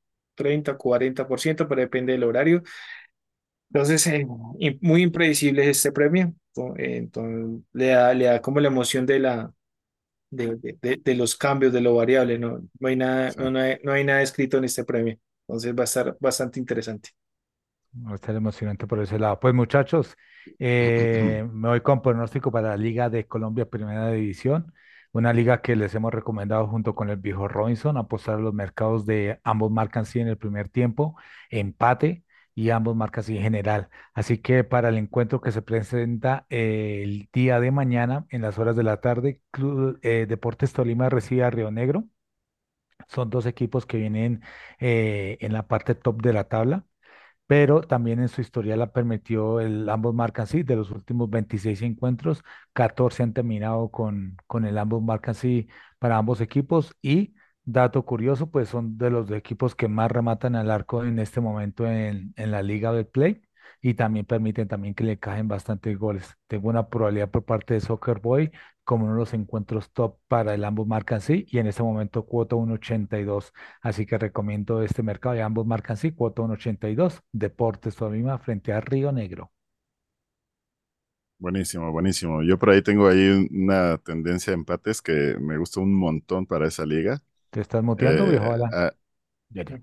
30, 0.41 0.77
40%, 0.77 1.67
pero 1.67 1.81
depende 1.81 2.13
del 2.13 2.24
horario. 2.24 2.63
Entonces, 3.74 4.05
eh, 4.07 4.27
muy 4.81 5.01
impredecible 5.03 5.63
es 5.63 5.77
este 5.77 5.91
premio. 5.93 6.33
Entonces, 6.77 7.63
le 7.74 7.88
da, 7.88 8.13
le 8.13 8.25
da 8.25 8.41
como 8.41 8.60
la 8.60 8.67
emoción 8.67 9.05
de 9.05 9.19
la 9.19 9.53
de, 10.31 10.57
de, 10.81 10.98
de- 11.03 11.15
los 11.15 11.36
cambios, 11.38 11.74
de 11.74 11.81
lo 11.81 11.95
variable. 11.95 12.39
No, 12.39 12.62
no 12.79 12.88
hay 12.89 12.95
nada, 12.98 13.33
Sí. 13.33 13.39
no, 13.39 13.51
no 13.51 13.60
hay, 13.60 13.77
no 13.83 13.93
hay 13.93 14.03
nada 14.05 14.21
escrito 14.24 14.57
en 14.57 14.65
este 14.65 14.86
premio. 14.86 15.17
Entonces 15.48 15.75
va 15.75 15.81
a 15.83 15.86
estar 15.86 16.17
bastante 16.21 16.60
interesante. 16.60 17.10
Va 17.93 18.12
a 18.13 18.15
estar 18.15 18.36
emocionante 18.36 18.88
por 18.88 19.00
ese 19.01 19.19
lado. 19.19 19.39
Pues 19.39 19.53
muchachos, 19.53 20.15
eh, 20.60 21.45
me 21.51 21.67
voy 21.69 21.81
con 21.81 22.01
pronóstico 22.01 22.50
para 22.51 22.69
la 22.69 22.77
Liga 22.77 23.10
de 23.10 23.27
Colombia 23.27 23.65
Primera 23.69 24.10
División, 24.12 24.74
una 25.12 25.34
liga 25.34 25.62
que 25.62 25.75
les 25.75 25.94
hemos 25.96 26.13
recomendado 26.13 26.68
junto 26.68 26.96
con 26.96 27.10
el 27.10 27.18
viejo 27.18 27.48
Robinson, 27.48 27.98
apostar 27.98 28.36
a 28.36 28.39
los 28.39 28.53
mercados 28.53 29.06
de 29.06 29.39
ambos 29.44 29.72
marcan 29.72 30.06
sí 30.06 30.20
en 30.20 30.27
el 30.27 30.38
primer 30.38 30.70
tiempo, 30.70 31.15
empate 31.50 32.24
y 32.56 32.70
ambos 32.70 32.96
marcan 32.96 33.24
sí 33.24 33.38
en 33.38 33.44
general. 33.44 33.89
Así 34.13 34.38
que 34.39 34.63
para 34.63 34.89
el 34.89 34.98
encuentro 34.98 35.41
que 35.41 35.51
se 35.51 35.62
presenta 35.62 36.46
el 36.50 37.30
día 37.34 37.60
de 37.60 37.72
mañana 37.72 38.25
en 38.30 38.41
las 38.41 38.58
horas 38.60 38.75
de 38.75 38.84
la 38.84 39.01
tarde, 39.01 39.41
Club, 39.51 40.00
eh, 40.01 40.25
Deportes 40.27 40.74
Tolima 40.74 41.10
recibe 41.10 41.44
a 41.44 41.50
Río 41.50 41.72
Negro. 41.72 42.06
Son 43.08 43.30
dos 43.30 43.46
equipos 43.46 43.86
que 43.86 43.98
vienen 43.98 44.41
eh, 44.80 45.38
en 45.41 45.53
la 45.53 45.68
parte 45.68 45.96
top 45.96 46.22
de 46.22 46.34
la 46.34 46.46
tabla 46.48 46.86
pero 47.51 47.81
también 47.81 48.20
en 48.22 48.29
su 48.29 48.39
historia 48.41 48.77
la 48.77 48.93
permitió, 48.93 49.60
el, 49.60 49.89
ambos 49.89 50.13
marcan 50.15 50.48
sí, 50.48 50.63
de 50.63 50.77
los 50.77 50.89
últimos 50.91 51.29
26 51.29 51.81
encuentros, 51.81 52.43
14 52.74 53.24
han 53.24 53.34
terminado 53.34 53.91
con, 53.91 54.38
con 54.48 54.63
el 54.65 54.77
ambos 54.77 55.01
marcan 55.03 55.36
sí 55.36 55.67
para 56.00 56.17
ambos 56.17 56.39
equipos 56.41 56.96
y 57.01 57.36
dato 57.65 58.05
curioso, 58.05 58.50
pues 58.50 58.70
son 58.70 58.98
de 58.98 59.10
los 59.10 59.29
equipos 59.31 59.75
que 59.75 59.88
más 59.89 60.10
rematan 60.12 60.55
al 60.55 60.72
arco 60.72 61.03
en 61.03 61.20
este 61.20 61.41
momento 61.41 61.86
en, 61.86 62.34
en 62.38 62.51
la 62.51 62.63
Liga 62.63 62.93
del 62.93 63.05
Play 63.08 63.41
y 63.81 63.96
también 63.96 64.25
permiten 64.25 64.67
también 64.70 64.93
que 64.96 65.03
le 65.03 65.20
caen 65.20 65.48
bastantes 65.50 65.98
goles. 65.98 66.38
Tengo 66.48 66.70
una 66.70 66.88
probabilidad 66.89 67.29
por 67.31 67.43
parte 67.46 67.74
de 67.74 67.81
Soccer 67.81 68.20
Boy 68.20 68.51
como 68.83 69.05
uno 69.05 69.13
de 69.15 69.19
los 69.19 69.33
encuentros 69.33 69.91
top 69.91 70.17
para 70.27 70.53
el 70.55 70.63
ambos 70.63 70.88
marcan 70.88 71.21
sí 71.21 71.45
y 71.50 71.59
en 71.59 71.67
este 71.67 71.83
momento 71.83 72.25
cuota 72.25 72.55
1.82. 72.55 73.53
Así 73.81 74.05
que 74.05 74.17
recomiendo 74.17 74.81
este 74.81 75.03
mercado 75.03 75.35
y 75.35 75.39
ambos 75.41 75.65
marcan 75.67 75.97
sí, 75.97 76.11
cuota 76.13 76.41
1.82, 76.41 77.21
Deportes 77.31 77.95
Tolima 77.95 78.38
frente 78.39 78.73
a 78.73 78.81
Río 78.81 79.11
Negro. 79.11 79.51
Buenísimo, 81.39 81.91
buenísimo. 81.91 82.43
Yo 82.43 82.59
por 82.59 82.69
ahí 82.69 82.83
tengo 82.83 83.07
ahí 83.07 83.27
un- 83.29 83.50
una 83.63 83.97
tendencia 83.97 84.51
de 84.51 84.55
empates 84.59 85.01
que 85.01 85.35
me 85.39 85.57
gusta 85.57 85.79
un 85.79 85.93
montón 85.93 86.45
para 86.45 86.67
esa 86.67 86.85
liga. 86.85 87.23
¿Te 87.50 87.61
estás 87.61 87.83
muteando, 87.83 88.27
Eh, 88.27 88.27
viejo 88.27 88.53
ah, 88.71 88.91
Ya, 89.50 89.63
ya. 89.63 89.81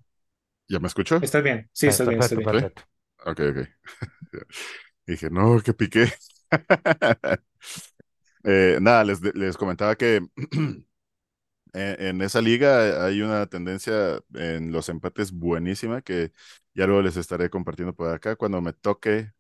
¿ya 0.69 0.81
me 0.81 0.89
escuchó? 0.89 1.21
¿Estás 1.21 1.43
bien? 1.45 1.71
Sí, 1.73 1.87
Per- 1.87 1.89
estás 1.89 2.09
bien, 2.09 2.21
estás 2.21 2.39
Perfecto, 2.39 2.53
bien. 2.57 2.73
Ok, 3.27 3.41
ok. 3.41 3.59
Dije, 5.07 5.31
no, 5.31 5.61
que 5.63 5.75
piqué. 5.75 6.07
Eh, 8.51 8.79
nada, 8.81 9.05
les, 9.05 9.21
les 9.35 9.57
comentaba 9.59 9.95
que 9.97 10.27
en, 11.75 12.23
esa 12.23 12.41
liga 12.41 13.05
hay 13.05 13.21
una 13.23 13.47
tendencia 13.47 14.21
en 14.35 14.73
los 14.73 14.89
empates 14.89 15.33
buenísima 15.33 16.01
que 16.03 16.33
ya 16.75 16.87
luego 16.87 17.03
les 17.03 17.17
estaré 17.17 17.51
compartiendo 17.51 17.95
por 17.95 18.11
acá 18.15 18.37
cuando 18.37 18.63
me 18.63 18.73
toque 18.73 19.33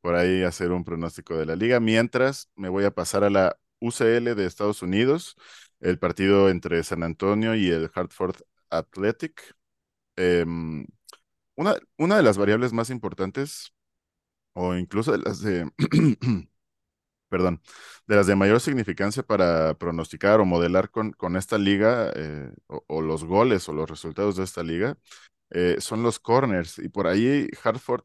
por 0.00 0.14
ahí 0.16 0.42
hacer 0.44 0.72
un 0.72 0.84
pronóstico 0.84 1.36
de 1.36 1.46
la 1.46 1.56
liga. 1.56 1.80
Mientras 1.80 2.50
me 2.56 2.68
voy 2.70 2.84
a 2.84 2.92
pasar 2.92 3.24
a 3.24 3.30
la 3.30 3.58
UCL 3.80 4.34
de 4.34 4.46
Estados 4.46 4.82
Unidos, 4.82 5.36
el 5.80 5.98
partido 5.98 6.50
entre 6.50 6.82
San 6.84 7.02
Antonio 7.02 7.54
y 7.54 7.70
el 7.70 7.90
Hartford 7.94 8.36
Athletic. 8.70 9.54
Em, 10.16 10.86
una, 11.56 11.76
una 11.98 12.16
de 12.18 12.22
las 12.24 12.38
variables 12.38 12.72
más 12.72 12.90
importantes, 12.90 13.72
o 14.54 14.76
incluso 14.76 15.12
de 15.12 15.18
las 15.18 15.40
de, 15.42 15.70
perdón, 17.34 17.60
de 18.06 18.16
las 18.16 18.26
de 18.28 18.36
mayor 18.36 18.60
significancia 18.60 19.22
para 19.24 19.74
pronosticar 19.74 20.40
o 20.40 20.44
modelar 20.44 20.90
con, 20.90 21.12
con 21.12 21.36
esta 21.36 21.58
liga, 21.58 22.12
eh, 22.16 22.50
o, 22.68 22.84
o 22.88 23.02
los 23.02 23.24
goles 23.24 23.68
o 23.68 23.72
los 23.74 23.90
resultados 23.90 24.36
de 24.36 24.44
esta 24.44 24.62
liga, 24.62 24.96
eh, 25.50 25.76
son 25.80 26.02
los 26.02 26.18
corners. 26.20 26.78
Y 26.78 26.88
por 26.90 27.06
ahí 27.08 27.48
Hartford 27.64 28.04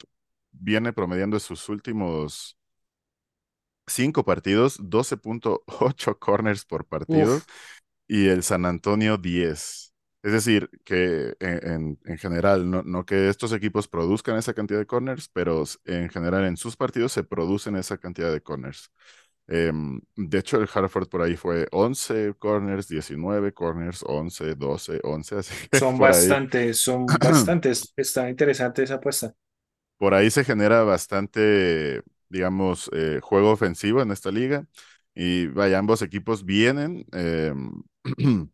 viene 0.52 0.94
promediando 0.94 1.40
sus 1.40 1.70
últimos 1.70 2.58
cinco 3.88 4.24
partidos, 4.26 4.78
12.8 4.82 6.18
corners 6.20 6.66
por 6.66 6.86
partido, 6.88 7.44
Uf, 7.44 7.48
y 8.08 8.28
el 8.30 8.44
San 8.44 8.66
Antonio 8.66 9.18
10. 9.18 9.94
Es 10.24 10.34
decir, 10.34 10.70
que 10.86 11.36
en, 11.42 11.72
en- 11.72 12.00
en 12.06 12.18
general, 12.20 12.70
no, 12.72 12.84
no 12.84 13.06
que 13.06 13.30
estos 13.30 13.54
equipos 13.54 13.88
produzcan 13.88 14.38
esa 14.38 14.54
cantidad 14.56 14.80
de 14.80 14.88
corners, 14.88 15.30
pero 15.34 15.64
en 15.86 16.10
general 16.10 16.46
en 16.46 16.58
sus 16.58 16.78
partidos 16.78 17.14
se 17.14 17.24
producen 17.24 17.76
esa 17.78 17.98
cantidad 18.00 18.32
de 18.34 18.42
corners. 18.42 18.92
Em, 19.50 20.00
de 20.16 20.40
hecho, 20.40 20.58
el 20.62 20.70
Hartford 20.74 21.10
por 21.10 21.22
ahí 21.24 21.36
fue 21.38 21.68
11 21.72 22.34
corners, 22.40 22.88
19 22.88 23.54
corners, 23.54 24.04
11, 24.08 24.56
12, 24.56 25.00
11, 25.04 25.38
así 25.38 25.56
que 25.72 25.80
Son 25.80 25.98
por 25.98 26.12
ahí, 26.12 26.38
bastantes, 26.38 26.80
son 26.80 27.20
bastantes. 27.20 27.92
Está 27.96 28.30
interesante 28.30 28.84
esa 28.84 28.96
apuesta. 28.96 29.34
por 29.98 30.14
ahí 30.14 30.30
se 30.32 30.44
genera 30.46 30.84
bastante, 30.84 32.02
digamos, 32.30 32.90
eh, 32.94 33.20
juego 33.22 33.52
ofensivo 33.52 34.02
en 34.02 34.12
esta 34.12 34.32
liga. 34.32 34.66
Y 35.16 35.48
vaya, 35.48 35.80
ambos 35.80 36.02
equipos 36.02 36.46
vienen 36.46 37.06
em, 37.12 37.84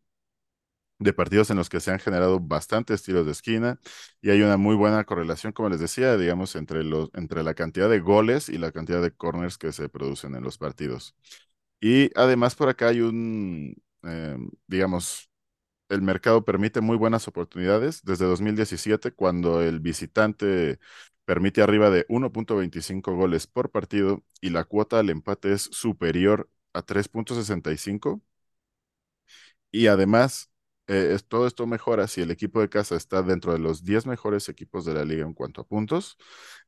de 0.99 1.13
partidos 1.13 1.49
en 1.51 1.57
los 1.57 1.69
que 1.69 1.79
se 1.81 1.91
han 1.91 1.99
generado 1.99 2.39
bastantes 2.39 3.03
tiros 3.03 3.25
de 3.25 3.31
esquina 3.33 3.79
y 4.21 4.29
hay 4.29 4.41
una 4.41 4.57
muy 4.57 4.75
buena 4.75 5.03
correlación, 5.05 5.51
como 5.53 5.69
les 5.69 5.79
decía, 5.81 6.17
digamos, 6.17 6.55
entre 6.55 6.83
los, 6.83 7.09
entre 7.13 7.43
la 7.43 7.53
cantidad 7.53 7.89
de 7.89 7.99
goles 7.99 8.49
y 8.49 8.57
la 8.57 8.71
cantidad 8.71 9.01
de 9.01 9.11
corners 9.11 9.57
que 9.57 9.71
se 9.73 9.89
producen 9.89 10.35
en 10.35 10.43
los 10.43 10.57
partidos. 10.57 11.15
Y 11.79 12.11
además 12.19 12.55
por 12.55 12.69
acá 12.69 12.89
hay 12.89 13.01
un, 13.01 13.75
eh, 14.03 14.37
digamos, 14.67 15.29
el 15.89 16.01
mercado 16.01 16.45
permite 16.45 16.81
muy 16.81 16.97
buenas 16.97 17.27
oportunidades 17.27 18.03
desde 18.03 18.25
2017, 18.25 19.11
cuando 19.13 19.61
el 19.61 19.79
visitante 19.79 20.79
permite 21.25 21.61
arriba 21.61 21.89
de 21.89 22.05
1.25 22.09 23.13
goles 23.15 23.47
por 23.47 23.71
partido 23.71 24.23
y 24.41 24.49
la 24.51 24.63
cuota 24.65 24.99
al 24.99 25.09
empate 25.09 25.53
es 25.53 25.63
superior 25.63 26.49
a 26.73 26.81
3.65 26.83 28.21
y 29.71 29.87
además, 29.87 30.49
eh, 30.87 31.13
es- 31.15 31.27
todo 31.27 31.47
esto 31.47 31.67
mejora 31.67 32.07
si 32.07 32.21
el 32.21 32.31
equipo 32.31 32.59
de 32.61 32.69
casa 32.69 32.95
está 32.95 33.21
dentro 33.23 33.53
de 33.53 33.59
los 33.59 33.83
10 33.83 34.05
mejores 34.05 34.49
equipos 34.49 34.85
de 34.85 34.93
la 34.93 35.05
liga 35.05 35.25
en 35.25 35.33
cuanto 35.33 35.61
a 35.61 35.67
puntos. 35.67 36.17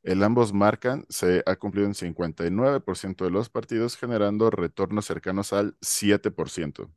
El 0.02 0.22
ambos 0.22 0.52
marcan, 0.52 1.06
se 1.08 1.42
ha 1.46 1.56
cumplido 1.56 1.86
en 1.86 1.94
59% 1.94 3.24
de 3.24 3.30
los 3.30 3.50
partidos, 3.50 3.96
generando 3.96 4.50
retornos 4.50 5.06
cercanos 5.06 5.52
al 5.52 5.76
7%. 5.80 6.90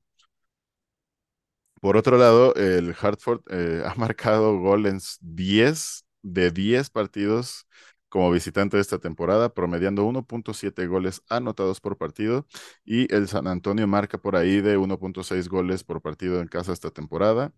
Por 1.82 1.98
otro 1.98 2.18
lado, 2.18 2.54
el 2.56 2.96
Hartford 3.00 3.42
eh, 3.50 3.84
ha 3.86 3.96
marcado 3.96 4.58
gol 4.60 4.86
en 4.86 5.00
10 5.22 6.06
de 6.22 6.51
10 6.51 6.90
partidos 6.90 7.68
como 8.12 8.32
visitante 8.32 8.80
esta 8.80 9.00
temporada, 9.00 9.53
promediando 9.56 10.06
1.7 10.06 10.88
goles 10.88 11.24
anotados 11.30 11.82
por 11.82 11.98
partido, 11.98 12.48
y 12.86 13.13
el 13.15 13.30
San 13.30 13.48
Antonio 13.48 13.88
marca 13.88 14.20
por 14.20 14.38
ahí 14.38 14.62
de 14.62 14.77
1.6 14.77 15.50
goles 15.50 15.84
por 15.86 16.03
partido 16.03 16.41
en 16.41 16.50
casa 16.50 16.74
esta 16.74 16.91
temporada. 16.91 17.53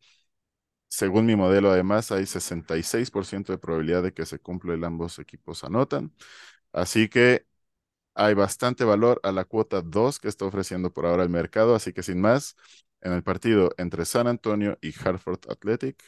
Según 0.90 1.26
mi 1.26 1.36
modelo, 1.36 1.72
además, 1.72 2.12
hay 2.12 2.26
66% 2.28 3.52
de 3.52 3.58
probabilidad 3.58 4.04
de 4.04 4.14
que 4.14 4.26
se 4.28 4.40
cumpla 4.40 4.74
el 4.76 4.84
ambos 4.84 5.18
equipos 5.20 5.64
anotan. 5.64 6.14
Así 6.74 7.10
que 7.10 7.48
hay 8.16 8.34
bastante 8.36 8.86
valor 8.86 9.20
a 9.24 9.32
la 9.34 9.46
cuota 9.46 9.82
2 9.84 10.20
que 10.20 10.30
está 10.30 10.46
ofreciendo 10.46 10.94
por 10.94 11.06
ahora 11.08 11.24
el 11.24 11.30
mercado, 11.30 11.76
así 11.76 11.94
que 11.94 12.04
sin 12.04 12.22
más, 12.22 12.56
en 13.02 13.14
el 13.14 13.24
partido 13.24 13.72
entre 13.78 14.06
San 14.06 14.28
Antonio 14.28 14.78
y 14.82 14.94
Hartford 15.00 15.42
Athletic, 15.50 16.04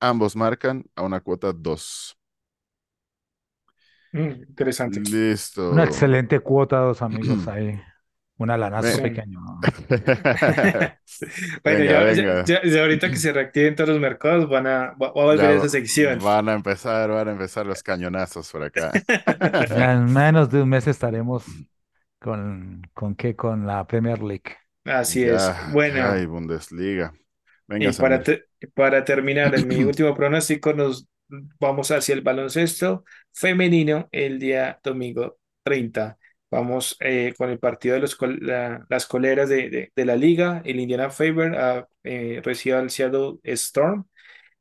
ambos 0.00 0.36
marcan 0.36 0.84
a 0.96 1.02
una 1.02 1.20
cuota 1.22 1.52
2. 1.54 2.18
Mm, 4.12 4.28
interesante. 4.48 5.00
Una 5.70 5.84
Listo. 5.84 5.84
excelente 5.84 6.40
cuota, 6.40 6.78
dos 6.78 7.02
amigos 7.02 7.46
ahí. 7.48 7.80
Un 8.38 8.50
alanazo 8.50 8.98
Ve- 8.98 9.02
pequeño. 9.02 9.40
Bueno, 11.64 11.84
Venga, 11.84 11.84
ya, 11.84 12.12
ya- 12.12 12.24
venga. 12.24 12.44
ya- 12.44 12.62
ya 12.64 12.80
ahorita 12.82 13.10
que 13.10 13.16
se 13.16 13.32
reactiven 13.32 13.74
todos 13.76 13.90
los 13.90 14.00
mercados, 14.00 14.48
van 14.48 14.66
a, 14.66 14.92
va, 14.92 15.12
va 15.12 15.22
a 15.22 15.24
volver 15.26 15.40
Ya 15.40 15.52
esa 15.54 15.68
sección. 15.68 16.18
van 16.18 16.48
a 16.48 16.54
empezar, 16.54 17.10
van 17.10 17.28
a 17.28 17.32
empezar 17.32 17.66
los 17.66 17.82
cañonazos 17.82 18.50
por 18.50 18.62
acá. 18.62 19.02
En 19.70 20.12
menos 20.12 20.50
de 20.50 20.62
un 20.62 20.68
mes 20.68 20.86
estaremos 20.86 21.44
con, 22.18 22.82
¿con 22.94 23.14
qué? 23.14 23.36
Con 23.36 23.66
la 23.66 23.86
Premier 23.86 24.22
League. 24.22 24.56
Así 24.84 25.22
es. 25.24 25.42
Ya, 25.42 25.68
Bueno, 25.72 26.02
ay, 26.10 26.26
Bundesliga. 26.26 27.12
Venga, 27.66 27.90
y 27.90 27.92
para, 27.94 28.22
Samir. 28.22 28.22
te- 28.22 28.44
para 28.74 29.04
terminar, 29.04 29.54
en 29.54 29.68
mi 29.68 29.82
último 29.84 30.14
pronóstico, 30.14 30.72
nos 30.72 31.08
vamos 31.60 31.90
hacia 31.90 32.14
el 32.14 32.20
baloncesto 32.22 33.04
femenino 33.32 34.08
el 34.12 34.38
día 34.38 34.78
domingo 34.82 35.38
30. 35.62 36.18
Vamos 36.50 36.96
eh, 37.00 37.32
con 37.38 37.48
el 37.50 37.58
partido 37.58 37.94
de 37.94 38.00
los, 38.02 38.18
las 38.88 39.06
coleras 39.06 39.48
de, 39.48 39.90
de- 39.94 40.04
la 40.04 40.16
liga. 40.16 40.60
El 40.64 40.80
Indiana 40.80 41.08
Fever 41.10 41.54
ah, 41.56 41.88
eh, 42.04 42.40
recibe 42.44 42.76
al 42.76 42.90
Seattle 42.90 43.36
Storm. 43.44 44.06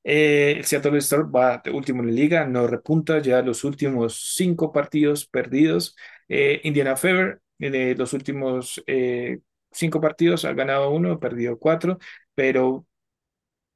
Eh, 0.04 0.56
el 0.58 0.66
Seattle 0.66 0.98
Storm 1.00 1.32
va 1.36 1.62
de 1.64 1.72
último 1.72 2.02
en 2.02 2.08
la 2.08 2.14
liga, 2.14 2.46
no 2.48 2.68
repunta 2.68 3.20
ya 3.20 3.42
los 3.42 3.64
últimos 3.64 4.34
cinco 4.36 4.72
partidos 4.72 5.26
perdidos. 5.28 5.96
Eh, 6.30 6.62
Indiana 6.64 6.98
Fever, 6.98 7.42
en 7.60 7.98
los 7.98 8.14
últimos 8.14 8.82
eh, 8.88 9.40
cinco 9.72 10.02
partidos, 10.02 10.46
ha 10.46 10.54
ganado 10.54 10.90
uno, 10.92 11.20
perdido 11.20 11.60
cuatro, 11.60 12.00
pero 12.36 12.86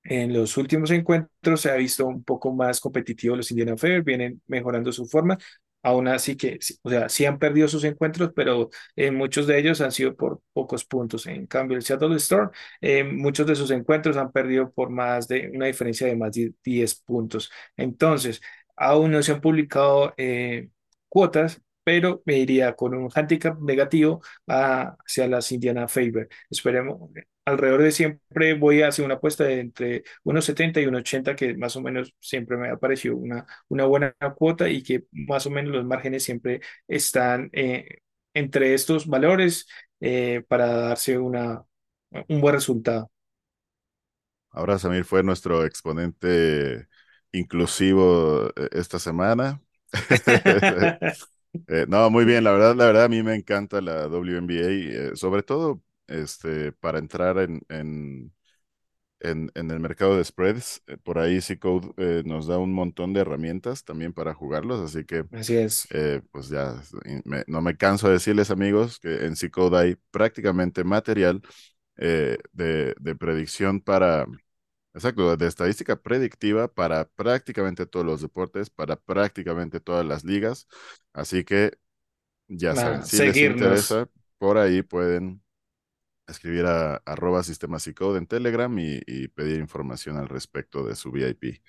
en 0.06 0.34
los 0.34 0.58
últimos 0.58 0.92
encuentros 0.92 1.62
se 1.62 1.72
ha 1.72 1.76
visto 1.76 2.06
un 2.06 2.24
poco 2.24 2.54
más 2.54 2.80
competitivo 2.80 3.36
los 3.36 3.52
Indiana 3.52 3.78
Fever, 3.78 4.04
vienen 4.04 4.42
mejorando 4.48 4.92
su 4.92 5.06
forma. 5.08 5.38
Aún 5.84 6.08
así 6.08 6.36
que, 6.36 6.58
o 6.82 6.90
sea, 6.90 7.10
sí 7.10 7.26
han 7.26 7.38
perdido 7.38 7.68
sus 7.68 7.84
encuentros, 7.84 8.32
pero 8.36 8.70
eh, 8.96 9.12
muchos 9.12 9.46
de 9.46 9.60
ellos 9.60 9.82
han 9.82 9.92
sido 9.92 10.16
por 10.16 10.42
pocos 10.52 10.84
puntos. 10.84 11.28
En 11.28 11.46
cambio, 11.46 11.78
el 11.78 11.84
Seattle 11.84 12.16
Storm, 12.16 12.50
eh, 12.82 13.04
muchos 13.04 13.46
de 13.46 13.56
sus 13.56 13.70
encuentros 13.70 14.18
han 14.18 14.32
perdido 14.32 14.72
por 14.72 14.90
más 14.90 15.28
de 15.28 15.52
una 15.54 15.68
diferencia 15.68 16.08
de 16.08 16.16
más 16.16 16.32
de 16.34 16.54
10 16.64 16.96
puntos. 16.96 17.52
Entonces, 17.78 18.42
aún 18.76 19.12
no 19.12 19.22
se 19.22 19.34
han 19.34 19.42
publicado 19.42 20.14
eh, 20.18 20.70
cuotas, 21.08 21.62
pero 21.86 22.24
me 22.26 22.38
iría 22.40 22.76
con 22.76 22.96
un 22.96 23.10
handicap 23.16 23.60
negativo 23.62 24.24
a- 24.48 24.98
hacia 25.08 25.30
las 25.30 25.52
Indiana 25.54 25.88
Fever. 25.90 26.30
Esperemos, 26.52 27.12
alrededor 27.46 27.84
de 27.84 27.92
siempre 27.94 28.56
voy 28.56 28.84
a 28.84 28.90
hacer 28.90 29.06
una 29.06 29.16
apuesta 29.16 29.46
de 29.46 29.62
entre 29.62 30.04
unos 30.24 30.46
70 30.46 30.82
y 30.82 30.88
unos 30.88 31.02
80, 31.02 31.36
que 31.38 31.56
más 31.58 31.76
o 31.78 31.82
menos 31.84 32.14
siempre 32.20 32.58
me 32.58 32.70
ha 32.72 32.78
parecido 32.78 33.18
una, 33.18 33.48
una 33.70 33.86
buena 33.86 34.16
cuota 34.38 34.70
y 34.70 34.84
que 34.84 35.06
más 35.14 35.46
o 35.48 35.52
menos 35.52 35.74
los 35.74 35.86
márgenes 35.86 36.24
siempre 36.26 36.62
están 36.88 37.50
eh, 37.54 38.00
entre 38.36 38.74
estos 38.76 39.08
valores 39.08 39.68
eh, 40.02 40.44
para 40.50 40.68
darse 40.68 41.18
una, 41.20 41.64
un 42.30 42.42
buen 42.42 42.56
resultado. 42.56 43.12
Ahora 44.52 44.80
Samir 44.80 45.04
fue 45.06 45.24
nuestro 45.24 45.66
exponente 45.66 46.88
inclusivo 47.32 48.50
eh, 48.56 48.70
esta 48.74 49.00
semana. 49.00 49.62
Eh, 51.68 51.86
no, 51.90 52.10
muy 52.12 52.26
bien, 52.26 52.44
la 52.44 52.52
verdad, 52.52 52.76
la 52.76 52.86
verdad 52.86 53.06
a 53.06 53.10
mí 53.10 53.24
me 53.24 53.34
encanta 53.36 53.82
la 53.82 54.08
WNBA, 54.08 55.12
eh, 55.14 55.16
sobre 55.16 55.42
todo 55.44 55.82
este, 56.08 56.72
para 56.74 57.00
entrar 57.00 57.38
en, 57.40 57.62
en, 57.70 58.32
en, 59.22 59.52
en 59.56 59.72
el 59.72 59.80
mercado 59.82 60.18
de 60.18 60.24
spreads. 60.26 60.84
Eh, 60.88 60.98
por 60.98 61.20
ahí 61.20 61.42
C-Code 61.42 62.24
nos 62.26 62.48
da 62.48 62.60
un 62.60 62.74
montón 62.74 63.14
de 63.14 63.22
herramientas 63.22 63.84
también 63.86 64.14
para 64.14 64.34
jugarlos, 64.36 64.82
así 64.82 65.06
que 65.06 65.26
Así 65.32 65.56
es. 65.58 65.88
pues 66.32 66.50
ya 66.50 66.82
me- 67.26 67.44
no 67.48 67.62
me 67.62 67.78
canso 67.78 68.08
de 68.08 68.14
decirles 68.14 68.52
amigos 68.52 69.00
que 69.00 69.26
en 69.26 69.36
C-Code 69.36 69.78
hay 69.80 69.96
prácticamente 70.12 70.84
material 70.84 71.42
de, 72.54 72.96
de 73.00 73.16
predicción 73.16 73.82
para 73.82 74.26
Exacto, 74.96 75.36
de 75.36 75.48
estadística 75.48 75.98
predictiva 76.02 76.70
para 76.74 77.06
prácticamente 77.06 77.86
todos 77.86 78.06
los 78.06 78.22
deportes, 78.22 78.70
para 78.70 78.96
prácticamente 78.96 79.82
todas 79.82 80.06
las 80.06 80.24
ligas. 80.24 80.68
Así 81.14 81.44
que 81.44 81.78
ya 82.48 82.76
saben, 82.76 83.04
si 83.06 83.22
les 83.22 83.44
interesa, 83.44 84.10
por 84.38 84.58
ahí 84.58 84.84
pueden 84.84 85.44
escribir 86.28 86.66
a 86.66 86.96
arroba 87.06 87.44
sistemas 87.44 87.88
y 87.88 87.94
code 87.94 88.20
en 88.20 88.28
Telegram 88.28 88.78
y, 88.80 89.02
y 89.08 89.28
pedir 89.30 89.60
información 89.60 90.18
al 90.18 90.30
respecto 90.30 90.86
de 90.86 90.96
su 90.96 91.12
VIP. 91.12 91.62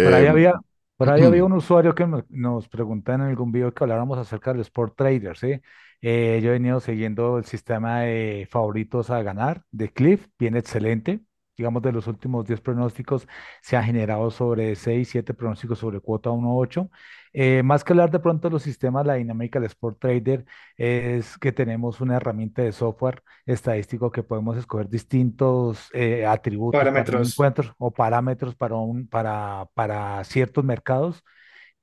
Por 0.00 0.14
ahí 0.14 0.26
Em, 0.26 0.26
había, 0.26 0.54
por 0.96 1.10
ahí 1.10 1.22
había 1.24 1.44
un 1.44 1.52
usuario 1.52 1.94
que 1.94 2.06
nos, 2.06 2.24
nos 2.30 2.68
preguntaba 2.68 3.16
en 3.24 3.30
algún 3.30 3.52
video 3.52 3.72
que 3.72 3.84
habláramos 3.84 4.18
acerca 4.18 4.52
del 4.52 4.62
Sport 4.62 4.96
Trader, 4.96 5.36
¿sí? 5.36 5.60
Eh, 6.00 6.40
yo 6.42 6.50
he 6.50 6.52
venido 6.54 6.80
siguiendo 6.80 7.38
el 7.38 7.44
sistema 7.44 8.00
de 8.02 8.48
favoritos 8.50 9.10
a 9.10 9.22
ganar 9.22 9.64
de 9.70 9.90
Cliff, 9.92 10.26
bien 10.38 10.56
excelente. 10.56 11.20
Digamos, 11.62 11.82
de 11.82 11.92
los 11.92 12.06
últimos 12.08 12.44
10 12.44 12.60
pronósticos 12.60 13.26
se 13.60 13.76
han 13.76 13.84
generado 13.84 14.30
sobre 14.30 14.74
6 14.74 15.08
7 15.08 15.32
pronósticos 15.34 15.78
sobre 15.78 16.00
cuota 16.00 16.30
1.8. 16.30 16.90
Eh, 17.32 17.62
más 17.62 17.84
que 17.84 17.92
hablar 17.92 18.10
de 18.10 18.18
pronto 18.18 18.48
de 18.48 18.52
los 18.52 18.62
sistemas, 18.62 19.06
la 19.06 19.14
dinámica 19.14 19.58
del 19.60 19.66
Sport 19.68 19.98
Trader 20.00 20.44
es 20.76 21.38
que 21.38 21.52
tenemos 21.52 22.00
una 22.00 22.16
herramienta 22.16 22.62
de 22.62 22.72
software 22.72 23.22
estadístico 23.46 24.10
que 24.10 24.22
podemos 24.22 24.56
escoger 24.56 24.88
distintos 24.88 25.88
eh, 25.94 26.26
atributos 26.26 26.84
para 26.92 27.12
un 27.12 27.20
Parámetros. 27.20 27.28
encuentro 27.32 27.74
o 27.78 27.90
parámetros 27.92 28.54
para, 28.56 28.74
un, 28.76 29.06
para, 29.08 29.68
para 29.74 30.22
ciertos 30.24 30.64
mercados 30.64 31.22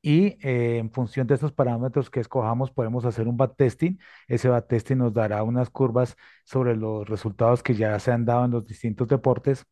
y 0.01 0.37
eh, 0.47 0.77
en 0.79 0.91
función 0.91 1.27
de 1.27 1.35
esos 1.35 1.51
parámetros 1.51 2.09
que 2.09 2.19
escojamos 2.19 2.71
podemos 2.71 3.05
hacer 3.05 3.27
un 3.27 3.37
backtesting. 3.37 3.99
Ese 4.27 4.49
backtesting 4.49 4.97
nos 4.99 5.13
dará 5.13 5.43
unas 5.43 5.69
curvas 5.69 6.15
sobre 6.45 6.75
los 6.75 7.07
resultados 7.07 7.63
que 7.63 7.75
ya 7.75 7.99
se 7.99 8.11
han 8.11 8.25
dado 8.25 8.45
en 8.45 8.51
los 8.51 8.65
distintos 8.65 9.07
deportes 9.07 9.65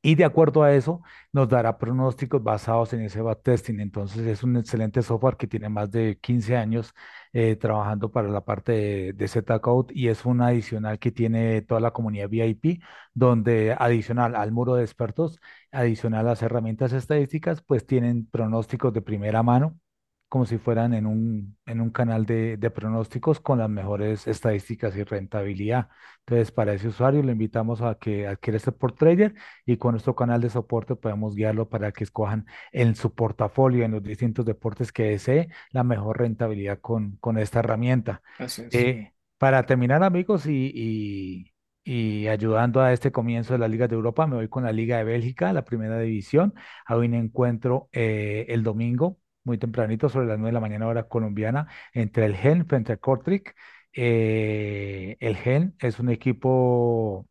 Y 0.00 0.14
de 0.14 0.24
acuerdo 0.24 0.62
a 0.62 0.72
eso, 0.74 1.02
nos 1.32 1.48
dará 1.48 1.76
pronósticos 1.78 2.42
basados 2.42 2.92
en 2.92 3.02
ese 3.02 3.20
backtesting. 3.20 3.80
Entonces, 3.80 4.26
es 4.26 4.42
un 4.44 4.56
excelente 4.56 5.02
software 5.02 5.36
que 5.36 5.48
tiene 5.48 5.68
más 5.68 5.90
de 5.90 6.18
15 6.20 6.56
años 6.56 6.94
eh, 7.32 7.56
trabajando 7.56 8.10
para 8.10 8.28
la 8.28 8.44
parte 8.44 8.72
de, 8.72 9.12
de 9.12 9.28
Z-Code 9.28 9.92
y 9.94 10.08
es 10.08 10.24
un 10.24 10.40
adicional 10.40 10.98
que 10.98 11.10
tiene 11.10 11.62
toda 11.62 11.80
la 11.80 11.90
comunidad 11.92 12.28
VIP, 12.28 12.80
donde 13.12 13.74
adicional 13.78 14.36
al 14.36 14.52
muro 14.52 14.74
de 14.76 14.84
expertos, 14.84 15.40
adicional 15.72 16.20
a 16.26 16.30
las 16.30 16.42
herramientas 16.42 16.92
estadísticas, 16.92 17.62
pues 17.62 17.84
tienen 17.86 18.26
pronósticos 18.26 18.92
de 18.92 19.02
primera 19.02 19.42
mano 19.42 19.78
como 20.28 20.44
si 20.46 20.58
fueran 20.58 20.94
en 20.94 21.06
un, 21.06 21.56
en 21.66 21.80
un 21.80 21.90
canal 21.90 22.26
de, 22.26 22.56
de 22.58 22.70
pronósticos 22.70 23.40
con 23.40 23.58
las 23.58 23.70
mejores 23.70 24.26
estadísticas 24.26 24.96
y 24.96 25.02
rentabilidad. 25.04 25.88
Entonces, 26.20 26.52
para 26.52 26.74
ese 26.74 26.88
usuario 26.88 27.22
le 27.22 27.32
invitamos 27.32 27.80
a 27.80 27.94
que 27.94 28.26
adquiera 28.26 28.58
este 28.58 28.72
por 28.72 28.92
trader 28.92 29.34
y 29.64 29.78
con 29.78 29.92
nuestro 29.92 30.14
canal 30.14 30.40
de 30.42 30.50
soporte 30.50 30.96
podemos 30.96 31.34
guiarlo 31.34 31.68
para 31.68 31.92
que 31.92 32.04
escojan 32.04 32.46
en 32.72 32.94
su 32.94 33.14
portafolio, 33.14 33.84
en 33.84 33.92
los 33.92 34.02
distintos 34.02 34.44
deportes 34.44 34.92
que 34.92 35.04
desee, 35.04 35.48
la 35.70 35.84
mejor 35.84 36.18
rentabilidad 36.18 36.78
con, 36.80 37.16
con 37.16 37.38
esta 37.38 37.60
herramienta. 37.60 38.20
Así 38.38 38.62
es. 38.62 38.74
Eh, 38.74 39.14
para 39.38 39.64
terminar, 39.64 40.02
amigos, 40.02 40.46
y, 40.46 40.72
y, 40.74 41.52
y 41.84 42.26
ayudando 42.28 42.80
a 42.82 42.92
este 42.92 43.10
comienzo 43.12 43.54
de 43.54 43.60
la 43.60 43.68
Liga 43.68 43.88
de 43.88 43.94
Europa, 43.94 44.26
me 44.26 44.36
voy 44.36 44.48
con 44.48 44.64
la 44.64 44.72
Liga 44.72 44.98
de 44.98 45.04
Bélgica, 45.04 45.52
la 45.52 45.64
primera 45.64 45.98
división. 46.00 46.52
Hay 46.86 46.98
un 46.98 47.14
encuentro 47.14 47.88
eh, 47.92 48.46
el 48.48 48.62
domingo, 48.62 49.18
muy 49.44 49.58
tempranito, 49.58 50.08
sobre 50.08 50.26
las 50.26 50.38
9 50.38 50.50
de 50.50 50.54
la 50.54 50.60
mañana 50.60 50.86
hora 50.86 51.08
colombiana, 51.08 51.68
entre 51.92 52.26
el 52.26 52.36
Gen 52.36 52.66
frente 52.66 52.92
al 52.92 53.00
Kortrijk. 53.00 53.54
Eh, 53.92 55.16
el 55.20 55.36
Gen 55.36 55.74
es 55.80 55.98
un 55.98 56.10
equipo 56.10 57.26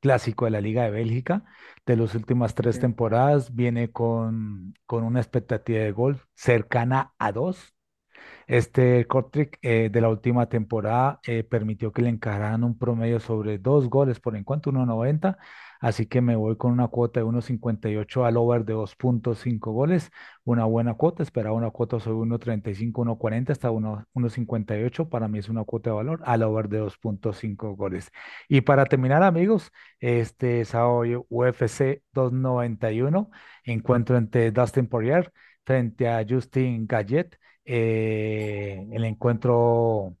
clásico 0.00 0.44
de 0.44 0.50
la 0.52 0.60
Liga 0.60 0.84
de 0.84 0.90
Bélgica 0.90 1.44
de 1.86 1.96
las 1.96 2.14
últimas 2.14 2.54
tres 2.54 2.76
Sí. 2.76 2.80
temporadas. 2.80 3.54
Viene 3.54 3.90
con, 3.92 4.74
con 4.86 5.04
una 5.04 5.20
expectativa 5.20 5.80
de 5.80 5.92
gol 5.92 6.20
cercana 6.34 7.14
a 7.18 7.32
dos. 7.32 7.74
Este 8.46 9.06
Kortrijk 9.06 9.58
eh, 9.62 9.90
de 9.92 10.00
la 10.00 10.08
última 10.10 10.48
temporada 10.48 11.20
eh, 11.26 11.44
permitió 11.44 11.92
que 11.92 12.02
le 12.02 12.10
encararan 12.10 12.64
un 12.64 12.78
promedio 12.78 13.20
sobre 13.20 13.58
dos 13.58 13.88
goles 13.90 14.20
por 14.20 14.36
encuentro, 14.36 14.72
1.90. 14.72 15.38
Así 15.84 16.06
que 16.06 16.22
me 16.22 16.34
voy 16.34 16.56
con 16.56 16.72
una 16.72 16.88
cuota 16.88 17.20
de 17.20 17.26
1.58 17.26 18.24
al 18.26 18.38
over 18.38 18.64
de 18.64 18.74
2.5 18.74 19.70
goles. 19.70 20.10
Una 20.42 20.64
buena 20.64 20.94
cuota, 20.94 21.22
esperaba 21.22 21.54
una 21.54 21.70
cuota 21.70 22.00
sobre 22.00 22.16
1.35, 22.26 22.92
1.40 23.04 23.50
hasta 23.50 23.70
1 23.70 24.06
1.58. 24.14 25.10
Para 25.10 25.28
mí 25.28 25.38
es 25.40 25.50
una 25.50 25.64
cuota 25.64 25.90
de 25.90 25.96
valor 25.96 26.22
al 26.24 26.42
over 26.42 26.70
de 26.70 26.80
2.5 26.80 27.76
goles. 27.76 28.10
Y 28.48 28.62
para 28.62 28.86
terminar, 28.86 29.22
amigos, 29.22 29.72
este 30.00 30.64
sábado 30.64 31.02
UFC 31.28 32.02
291, 32.14 33.30
encuentro 33.64 34.16
entre 34.16 34.52
Dustin 34.52 34.86
Poirier 34.86 35.32
frente 35.66 36.08
a 36.08 36.24
Justin 36.26 36.86
Gayet 36.86 37.38
eh, 37.66 38.86
el 38.92 39.04
encuentro 39.04 40.16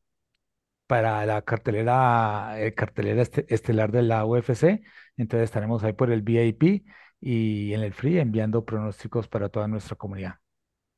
para 0.86 1.24
la 1.26 1.42
cartelera, 1.42 2.54
eh, 2.60 2.74
cartelera 2.74 3.22
este- 3.22 3.46
estelar 3.54 3.92
de 3.92 4.02
la 4.02 4.24
UFC. 4.26 4.82
Entonces 5.16 5.44
estaremos 5.46 5.82
ahí 5.84 5.92
por 5.94 6.10
el 6.10 6.22
VIP 6.22 6.84
y 7.20 7.72
en 7.74 7.82
el 7.82 7.94
free 7.94 8.18
enviando 8.18 8.64
pronósticos 8.64 9.28
para 9.28 9.48
toda 9.48 9.68
nuestra 9.68 9.96
comunidad. 9.96 10.36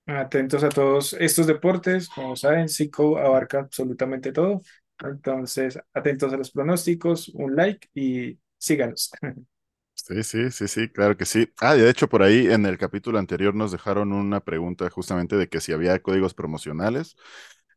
Atentos 0.08 0.62
a 0.62 0.68
todos 0.68 1.14
estos 1.14 1.46
deportes, 1.48 2.08
como 2.08 2.36
saben, 2.36 2.68
Zico 2.68 3.18
abarca 3.18 3.58
absolutamente 3.60 4.32
todo. 4.32 4.62
Entonces, 5.00 5.78
atentos 5.94 6.32
a 6.32 6.36
los 6.36 6.50
pronósticos, 6.52 7.28
un 7.30 7.56
like 7.56 7.88
y 7.94 8.38
síganos. 8.56 9.10
Sí, 9.94 10.22
sí, 10.22 10.50
sí, 10.50 10.68
sí, 10.68 10.88
claro 10.90 11.16
que 11.16 11.24
sí. 11.24 11.52
Ah, 11.60 11.74
y 11.76 11.80
de 11.80 11.90
hecho 11.90 12.08
por 12.08 12.22
ahí 12.22 12.46
en 12.52 12.66
el 12.66 12.78
capítulo 12.78 13.18
anterior 13.18 13.54
nos 13.54 13.72
dejaron 13.72 14.12
una 14.12 14.40
pregunta 14.44 14.88
justamente 14.90 15.36
de 15.36 15.48
que 15.48 15.60
si 15.60 15.72
había 15.72 15.98
códigos 16.00 16.34
promocionales. 16.34 17.16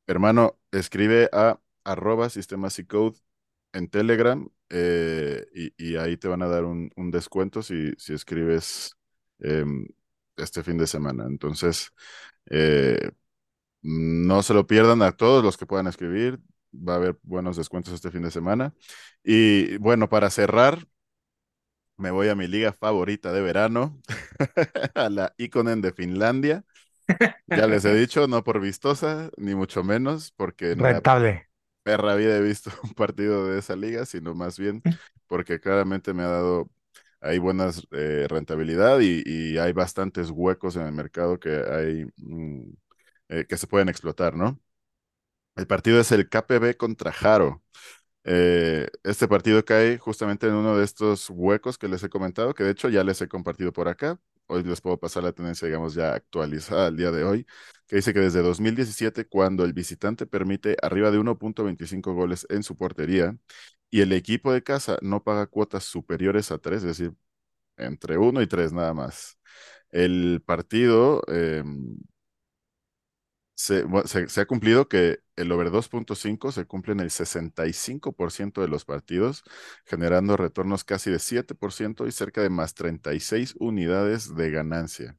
Hermano, 0.08 0.60
escribe 0.72 1.30
a 1.34 1.60
arroba 1.92 2.30
sistemas 2.30 2.80
y 2.80 2.86
code 2.86 3.18
en 3.74 3.90
Telegram 3.90 4.48
eh, 4.70 5.46
y, 5.56 5.74
y 5.94 5.96
ahí 5.98 6.18
te 6.18 6.28
van 6.28 6.42
a 6.44 6.48
dar 6.48 6.66
un, 6.66 6.92
un 6.96 7.12
descuento 7.12 7.62
si, 7.64 7.94
si 7.98 8.14
escribes 8.14 8.96
em, 9.40 9.88
este 10.38 10.64
fin 10.64 10.78
de 10.78 10.88
semana. 10.88 11.26
Entonces, 11.28 11.92
eh, 12.50 13.12
no 13.82 14.44
se 14.44 14.54
lo 14.54 14.68
pierdan 14.68 15.02
a 15.02 15.12
todos 15.14 15.44
los 15.44 15.58
que 15.58 15.66
puedan 15.66 15.88
escribir. 15.88 16.40
Va 16.74 16.94
a 16.94 16.96
haber 16.98 17.20
buenos 17.24 17.58
descuentos 17.58 17.94
este 17.94 18.12
fin 18.12 18.24
de 18.24 18.32
semana. 18.32 18.74
Y 19.24 19.78
bueno, 19.78 20.10
para 20.10 20.30
cerrar, 20.30 20.88
me 21.98 22.12
voy 22.12 22.30
a 22.30 22.36
mi 22.36 22.48
liga 22.48 22.74
favorita 22.74 23.32
de 23.34 23.42
verano, 23.42 24.02
a 24.96 25.10
la 25.10 25.34
Ikonen 25.38 25.82
de 25.82 25.92
Finlandia. 25.94 26.64
Ya 27.48 27.68
les 27.68 27.86
he 27.86 27.94
dicho, 27.96 28.28
no 28.28 28.44
por 28.44 28.62
vistosa, 28.62 29.32
ni 29.38 29.56
mucho 29.56 29.84
menos, 29.84 30.32
porque 30.34 30.76
Rentable. 30.76 31.49
Perra 31.84 32.16
vida 32.16 32.38
he 32.38 32.42
visto 32.42 32.72
un 32.84 32.94
partido 32.94 33.48
de 33.48 33.60
esa 33.60 33.76
liga, 33.76 34.06
sino 34.06 34.36
más 34.36 34.58
bien 34.60 34.86
porque 35.28 35.60
claramente 35.60 36.14
me 36.14 36.24
ha 36.24 36.28
dado 36.28 36.70
ahí 37.22 37.38
buenas 37.40 37.88
eh, 37.92 38.28
rentabilidad 38.30 39.00
y, 39.02 39.24
y 39.26 39.58
hay 39.58 39.74
bastantes 39.74 40.30
huecos 40.32 40.76
en 40.76 40.84
el 40.84 40.94
mercado 40.94 41.40
que 41.40 41.50
hay 41.52 42.06
mm, 42.18 42.72
eh, 43.30 43.46
que 43.48 43.58
se 43.58 43.68
pueden 43.68 43.90
explotar, 43.90 44.36
¿no? 44.36 44.60
El 45.56 45.68
partido 45.68 46.00
es 46.00 46.12
el 46.12 46.30
KPB 46.30 46.78
contra 46.78 47.12
Jaro. 47.12 47.64
Eh, 48.26 48.90
este 49.04 49.28
partido 49.28 49.66
cae 49.66 49.98
justamente 50.00 50.48
en 50.48 50.56
uno 50.56 50.78
de 50.78 50.86
estos 50.86 51.30
huecos 51.32 51.78
que 51.78 51.88
les 51.90 52.04
he 52.04 52.10
comentado, 52.10 52.54
que 52.56 52.64
de 52.66 52.72
hecho 52.72 52.90
ya 52.90 53.04
les 53.04 53.22
he 53.22 53.30
compartido 53.30 53.74
por 53.74 53.88
acá. 53.90 54.20
Hoy 54.52 54.64
les 54.64 54.82
puedo 54.82 55.00
pasar 55.00 55.24
la 55.24 55.32
tendencia, 55.32 55.68
digamos, 55.68 55.94
ya 55.94 56.14
actualizada 56.14 56.88
al 56.88 56.98
día 56.98 57.12
de 57.12 57.24
hoy, 57.24 57.46
que 57.88 57.98
dice 57.98 58.14
que 58.14 58.20
desde 58.20 58.42
2017, 58.42 59.26
cuando 59.28 59.64
el 59.64 59.74
visitante 59.74 60.26
permite 60.26 60.76
arriba 60.82 61.12
de 61.12 61.20
1.25 61.20 62.14
goles 62.14 62.48
en 62.50 62.64
su 62.64 62.76
portería 62.76 63.38
y 63.92 64.02
el 64.02 64.12
equipo 64.14 64.52
de 64.54 64.64
casa 64.64 64.98
no 65.02 65.24
paga 65.24 65.48
cuotas 65.48 65.84
superiores 65.86 66.52
a 66.52 66.58
3, 66.60 66.78
es 66.84 66.98
decir, 66.98 67.14
entre 67.78 68.18
1 68.18 68.42
y 68.42 68.48
3 68.48 68.74
nada 68.74 68.94
más. 68.94 69.40
El 69.92 70.42
partido 70.46 71.24
eh, 71.28 71.64
se, 73.60 74.42
ha 74.42 74.46
cumplido 74.46 74.88
que 74.88 75.20
el 75.36 75.52
over 75.52 75.70
2.5 75.70 76.54
se 76.54 76.66
cumple 76.66 76.94
en 76.94 77.02
el 77.02 77.10
65% 77.10 78.62
de 78.62 78.70
los 78.70 78.86
partidos, 78.86 79.44
generando 79.86 80.38
retornos 80.38 80.86
casi 80.86 81.12
de 81.12 81.20
7% 81.20 82.08
y 82.08 82.12
cerca 82.14 82.42
de 82.42 82.50
más 82.50 82.74
36 82.74 83.56
unidades 83.60 84.34
de 84.34 84.50
ganancia. 84.52 85.18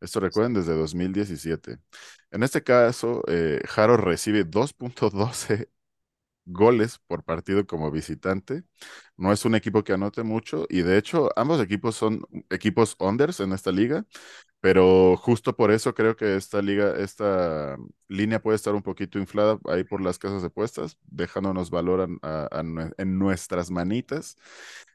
Esto 0.00 0.20
recuerden 0.20 0.54
desde 0.54 0.74
2017. 0.74 1.78
En 2.30 2.42
este 2.42 2.62
caso, 2.62 3.22
eh, 3.28 3.60
Jaro 3.68 3.98
recibe 3.98 4.46
2.12 4.46 5.68
goles 6.46 6.98
por 7.06 7.24
partido 7.24 7.66
como 7.66 7.90
visitante. 7.90 8.64
No 9.16 9.32
es 9.32 9.44
un 9.44 9.54
equipo 9.54 9.84
que 9.84 9.92
anote 9.92 10.22
mucho 10.22 10.66
y 10.70 10.82
de 10.82 10.98
hecho 10.98 11.30
ambos 11.36 11.60
equipos 11.60 11.96
son 11.96 12.22
equipos 12.50 12.96
unders 12.98 13.40
en 13.40 13.52
esta 13.52 13.70
liga. 13.70 14.06
Pero 14.62 15.18
justo 15.18 15.56
por 15.56 15.72
eso 15.72 15.94
creo 15.94 16.16
que 16.16 16.36
esta 16.36 16.62
liga, 16.62 16.96
esta 16.98 17.78
línea 18.08 18.42
puede 18.42 18.56
estar 18.56 18.74
un 18.76 18.82
poquito 18.84 19.18
inflada 19.20 19.58
ahí 19.68 19.84
por 19.84 20.02
las 20.02 20.18
casas 20.20 20.42
de 20.42 20.50
puestas, 20.50 20.98
dejándonos 21.04 21.70
valor 21.70 22.08
en 22.98 23.18
nuestras 23.18 23.70
manitas. 23.70 24.36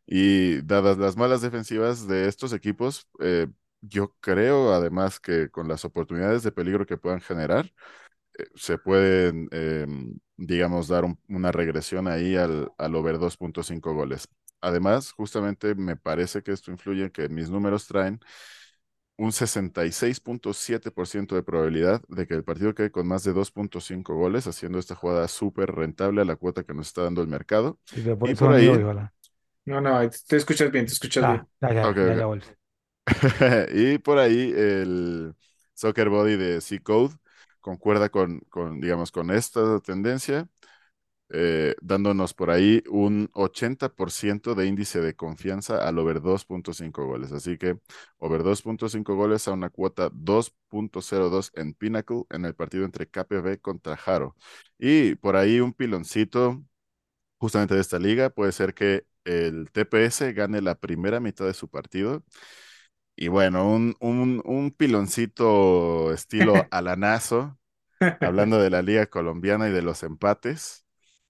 Y 0.05 0.61
dadas 0.63 0.97
las 0.97 1.17
malas 1.17 1.41
defensivas 1.41 2.07
de 2.07 2.27
estos 2.27 2.53
equipos, 2.53 3.07
eh, 3.19 3.47
yo 3.81 4.15
creo 4.21 4.73
además 4.73 5.19
que 5.19 5.49
con 5.49 5.67
las 5.67 5.85
oportunidades 5.85 6.43
de 6.43 6.51
peligro 6.53 6.85
que 6.85 6.97
puedan 6.97 7.21
generar, 7.21 7.71
eh, 8.39 8.45
se 8.55 8.77
pueden, 8.77 9.47
em, 9.51 10.19
digamos, 10.37 10.87
dar 10.87 11.05
un- 11.05 11.19
una 11.29 11.51
regresión 11.51 12.07
ahí 12.07 12.35
al, 12.35 12.71
al 12.77 12.95
over 12.95 13.19
2.5 13.19 13.93
goles. 13.93 14.27
Además, 14.61 15.11
justamente 15.11 15.75
me 15.75 15.95
parece 15.97 16.41
que 16.43 16.51
esto 16.51 16.71
influye 16.71 17.05
en 17.05 17.11
que 17.11 17.29
mis 17.29 17.49
números 17.49 17.87
traen 17.87 18.19
un 19.17 19.31
66.7% 19.31 21.35
de 21.35 21.43
probabilidad 21.43 22.01
de 22.07 22.27
que 22.27 22.35
el 22.35 22.43
partido 22.43 22.73
quede 22.75 22.91
con 22.91 23.07
más 23.07 23.23
de 23.23 23.33
2.5 23.33 24.15
goles, 24.15 24.47
haciendo 24.47 24.77
esta 24.79 24.95
jugada 24.95 25.27
súper 25.27 25.71
rentable 25.73 26.21
a 26.21 26.25
la 26.25 26.35
cuota 26.35 26.63
que 26.63 26.73
nos 26.73 26.87
está 26.87 27.03
dando 27.03 27.21
el 27.21 27.27
mercado. 27.27 27.79
Si 27.85 28.03
te 28.03 28.15
Y 28.23 28.35
por 28.35 28.53
ahí, 28.53 28.65
híjola. 28.79 29.13
No, 29.65 29.81
no, 29.81 30.09
te 30.27 30.37
escuchas 30.37 30.71
bien, 30.71 30.85
te 30.85 30.93
escuchas 30.93 31.23
Ah, 31.25 31.27
bien. 31.27 31.47
ya, 31.61 31.73
ya, 31.73 31.89
ok, 31.89 31.97
ya. 32.05 32.27
Y 33.73 33.97
por 33.99 34.17
ahí 34.19 34.51
el 34.55 35.35
Soccer 35.73 36.09
Body 36.09 36.35
de 36.35 36.61
C-Code 36.61 37.15
concuerda 37.61 38.09
con, 38.09 38.39
con, 38.49 38.79
digamos, 38.81 39.11
con 39.11 39.31
esta 39.31 39.79
tendencia, 39.81 40.47
eh, 41.29 41.75
dándonos 41.81 42.33
por 42.33 42.51
ahí 42.51 42.83
un 42.89 43.29
80% 43.33 44.55
de 44.55 44.65
índice 44.67 45.01
de 45.01 45.15
confianza 45.15 45.87
al 45.87 45.99
over 45.99 46.21
2.5 46.21 47.05
goles. 47.05 47.31
Así 47.31 47.57
que 47.57 47.77
over 48.17 48.43
2.5 48.43 49.15
goles 49.15 49.47
a 49.47 49.53
una 49.53 49.69
cuota 49.69 50.09
2.02 50.13 51.51
en 51.55 51.73
Pinnacle 51.73 52.23
en 52.29 52.45
el 52.45 52.55
partido 52.55 52.85
entre 52.85 53.07
KPV 53.09 53.59
contra 53.61 53.97
Jaro. 53.97 54.35
Y 54.77 55.15
por 55.15 55.35
ahí 55.35 55.59
un 55.59 55.73
piloncito 55.73 56.63
justamente 57.39 57.75
de 57.75 57.81
esta 57.81 57.99
liga 57.99 58.29
puede 58.29 58.51
ser 58.51 58.73
que 58.73 59.05
el 59.25 59.71
TPS 59.71 60.33
gane 60.33 60.61
la 60.61 60.75
primera 60.75 61.19
mitad 61.19 61.45
de 61.45 61.53
su 61.53 61.69
partido. 61.69 62.23
Y 63.15 63.29
bueno, 63.29 63.69
un, 63.71 63.95
un, 63.99 64.41
un 64.45 64.71
piloncito 64.71 66.13
estilo 66.13 66.67
alanazo, 66.71 67.57
hablando 68.21 68.59
de 68.59 68.71
la 68.71 68.83
Liga 68.83 69.07
Colombiana 69.07 69.69
y 69.69 69.73
de 69.73 69.83
los 69.83 70.03
empates. 70.03 70.86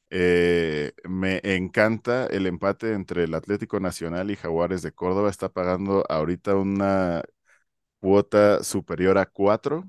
Eh, 0.10 0.94
me 1.06 1.42
encanta 1.44 2.28
el 2.28 2.48
empate 2.48 2.94
entre 2.94 3.26
el 3.26 3.34
Atlético 3.36 3.80
Nacional 3.80 4.32
y 4.32 4.36
Jaguares 4.38 4.82
de 4.82 4.94
Córdoba. 4.94 5.30
Está 5.30 5.50
pagando 5.50 6.06
ahorita 6.10 6.56
una 6.56 7.24
cuota 8.00 8.64
superior 8.64 9.18
a 9.20 9.26
cuatro. 9.28 9.86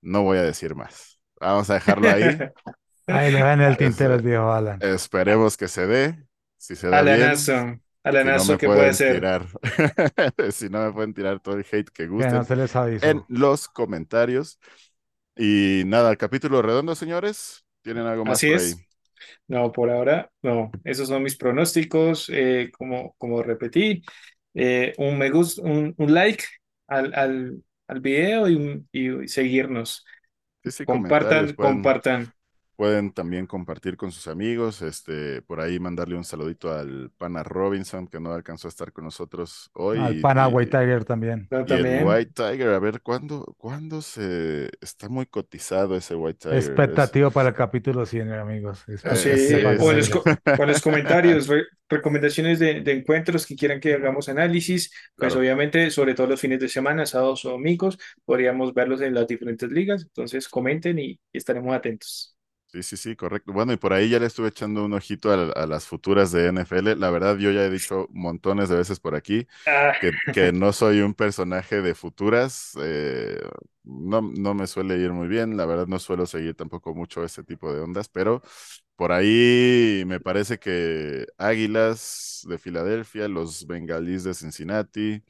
No 0.00 0.22
voy 0.22 0.38
a 0.38 0.42
decir 0.42 0.74
más. 0.74 1.20
Vamos 1.40 1.70
a 1.70 1.74
dejarlo 1.74 2.10
ahí. 2.10 2.44
Ahí 3.06 3.30
lo 3.32 3.38
en 3.50 3.60
el 3.60 3.76
tintero 3.76 4.14
el 4.14 4.22
viejo 4.22 4.52
Alan. 4.52 4.80
Esperemos 4.80 5.56
que 5.56 5.68
se 5.68 5.86
dé. 5.86 6.26
Si 6.56 6.76
se 6.76 6.88
da 6.88 7.02
Alanazo. 7.02 7.52
bien. 7.54 7.82
Alanazo, 8.04 8.38
si 8.38 8.52
no 8.52 8.54
me 8.54 8.58
¿qué 8.58 8.68
pueden 8.70 8.92
puede 8.92 8.94
ser? 8.94 9.30
tirar. 9.32 9.46
si 10.52 10.68
no 10.68 10.84
me 10.86 10.92
pueden 10.92 11.14
tirar 11.14 11.40
todo 11.40 11.56
el 11.56 11.66
hate 11.70 11.90
que 11.90 12.06
Que 12.16 12.28
gusten 12.28 12.30
no 12.30 12.44
se 12.44 12.54
les 12.56 12.76
avisó. 12.76 13.12
en 13.12 13.24
los 13.28 13.68
comentarios. 13.68 14.58
Y 15.36 15.84
nada, 15.86 16.16
capítulo 16.16 16.62
redondo, 16.62 16.94
señores. 16.96 17.64
¿Tienen 17.82 18.06
algo 18.06 18.24
más 18.26 18.40
Así 18.40 18.46
por 18.46 18.56
es. 18.56 18.80
No, 19.48 19.72
por 19.72 19.90
ahora, 19.90 20.30
no. 20.42 20.70
Esos 20.84 21.08
son 21.08 21.22
mis 21.22 21.36
pronósticos. 21.36 22.28
eh, 22.32 22.70
como, 22.76 23.14
como 23.18 23.42
repetí, 23.42 24.02
eh, 24.54 24.94
un 24.98 25.18
me 25.18 25.30
gusta, 25.30 25.62
un, 25.62 25.94
un 25.96 26.14
like 26.14 26.44
al, 26.86 27.14
al, 27.14 27.62
al 27.86 28.00
video 28.00 28.48
y, 28.48 28.86
y 28.92 29.28
seguirnos. 29.28 30.04
Sí, 30.64 30.70
sí, 30.72 30.86
Compartan, 30.86 31.54
compartan. 31.56 32.32
Pueden 32.78 33.12
también 33.12 33.46
compartir 33.46 33.96
con 33.96 34.12
sus 34.12 34.28
amigos. 34.28 34.82
Este, 34.82 35.42
por 35.42 35.60
ahí 35.60 35.80
mandarle 35.80 36.16
un 36.16 36.24
saludito 36.24 36.72
al 36.72 37.10
pana 37.18 37.42
Robinson, 37.42 38.06
que 38.06 38.20
no 38.20 38.32
alcanzó 38.32 38.68
a 38.68 38.70
estar 38.70 38.92
con 38.92 39.04
nosotros 39.04 39.70
hoy. 39.74 39.98
Al 39.98 40.20
pana 40.20 40.48
y- 40.48 40.52
White 40.52 40.70
Tiger 40.70 41.04
también. 41.04 41.48
Yo 41.50 41.58
Y 41.58 41.60
el 41.62 41.66
también. 41.66 42.06
White 42.06 42.32
Tiger, 42.34 42.68
a 42.68 42.78
ver, 42.78 43.02
¿cuándo, 43.02 43.54
cuándo 43.58 44.00
se 44.02 44.70
está 44.80 45.08
muy 45.08 45.26
cotizado 45.26 45.96
ese 45.96 46.14
White 46.14 46.38
Tiger? 46.50 46.56
Es- 46.58 46.66
Expectativa 46.68 47.30
para 47.30 47.50
el 47.50 47.54
capítulo 47.54 48.06
100, 48.06 48.32
amigos. 48.32 48.84
Eh, 48.88 48.96
Sí, 49.16 49.36
sí, 49.38 49.54
o 49.64 49.92
los, 49.92 50.10
o 50.14 50.82
comentarios, 50.82 51.46
re- 51.48 51.64
recomendaciones 51.88 52.58
de, 52.58 52.80
de 52.82 52.92
encuentros 52.92 53.46
que 53.46 53.56
quieran 53.56 53.80
que 53.80 53.94
hagamos 53.94 54.28
análisis, 54.28 54.90
pues 55.18 55.34
Claro. 55.34 55.40
obviamente, 55.40 55.90
sobre 55.90 56.14
todo 56.14 56.26
los 56.28 56.40
fines 56.40 56.60
de 56.60 56.68
semana, 56.68 57.06
sábados 57.06 57.44
o 57.44 57.50
domingos, 57.50 57.98
podríamos 58.24 58.72
verlos 58.74 59.00
en 59.00 59.14
las 59.14 59.26
diferentes 59.26 59.70
ligas, 59.70 60.02
entonces 60.02 60.48
comenten 60.48 60.98
y, 60.98 61.10
y 61.32 61.38
estaremos 61.38 61.74
atentos. 61.74 62.37
Sí, 62.70 62.82
sí, 62.82 62.98
sí, 62.98 63.16
correcto. 63.16 63.50
Bueno, 63.54 63.72
y 63.72 63.78
por 63.78 63.94
ahí 63.94 64.10
ya 64.10 64.18
le 64.18 64.26
estuve 64.26 64.48
echando 64.48 64.84
un 64.84 64.92
ojito 64.92 65.30
a, 65.32 65.34
a 65.62 65.66
las 65.66 65.86
futuras 65.86 66.32
de 66.32 66.48
NFL. 66.48 66.96
La 66.96 67.08
verdad, 67.10 67.38
yo 67.38 67.50
ya 67.50 67.64
he 67.64 67.70
dicho 67.70 68.08
montones 68.12 68.68
de 68.68 68.76
veces 68.76 69.00
por 69.00 69.14
aquí 69.14 69.46
Ah, 69.66 69.94
que, 69.98 70.20
que 70.30 70.52
no 70.52 70.72
soy 70.72 71.00
un 71.02 71.14
personaje 71.14 71.82
de 71.82 71.94
futuras. 71.94 72.72
eh, 72.82 73.38
no, 73.84 74.22
no 74.22 74.54
me 74.54 74.66
suele 74.66 74.98
ir 74.98 75.12
muy 75.12 75.28
bien. 75.28 75.56
La 75.58 75.66
verdad, 75.66 75.86
no 75.88 75.98
suelo 76.00 76.26
seguir 76.26 76.54
tampoco 76.56 76.94
mucho 76.94 77.24
ese 77.24 77.44
tipo 77.44 77.72
de 77.72 77.80
ondas, 77.82 78.08
pero 78.08 78.42
por 78.96 79.12
ahí 79.12 80.04
me 80.06 80.20
parece 80.20 80.58
que 80.58 81.26
Águilas 81.38 82.42
de 82.48 82.58
Filadelfia, 82.58 83.28
los 83.28 83.66
Bengalíes 83.66 84.24
de 84.24 84.34
Cincinnati, 84.34 85.22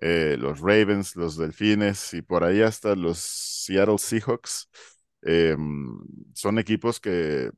eh, 0.00 0.36
los 0.38 0.60
Ravens, 0.60 1.16
los 1.16 1.36
Delfines 1.36 2.14
y 2.14 2.22
por 2.22 2.44
ahí 2.44 2.62
hasta 2.62 2.94
los 2.94 3.18
Seattle 3.18 3.98
Seahawks. 3.98 4.68
Eh, 5.26 5.56
son 6.34 6.58
equipos 6.60 7.00
que, 7.00 7.50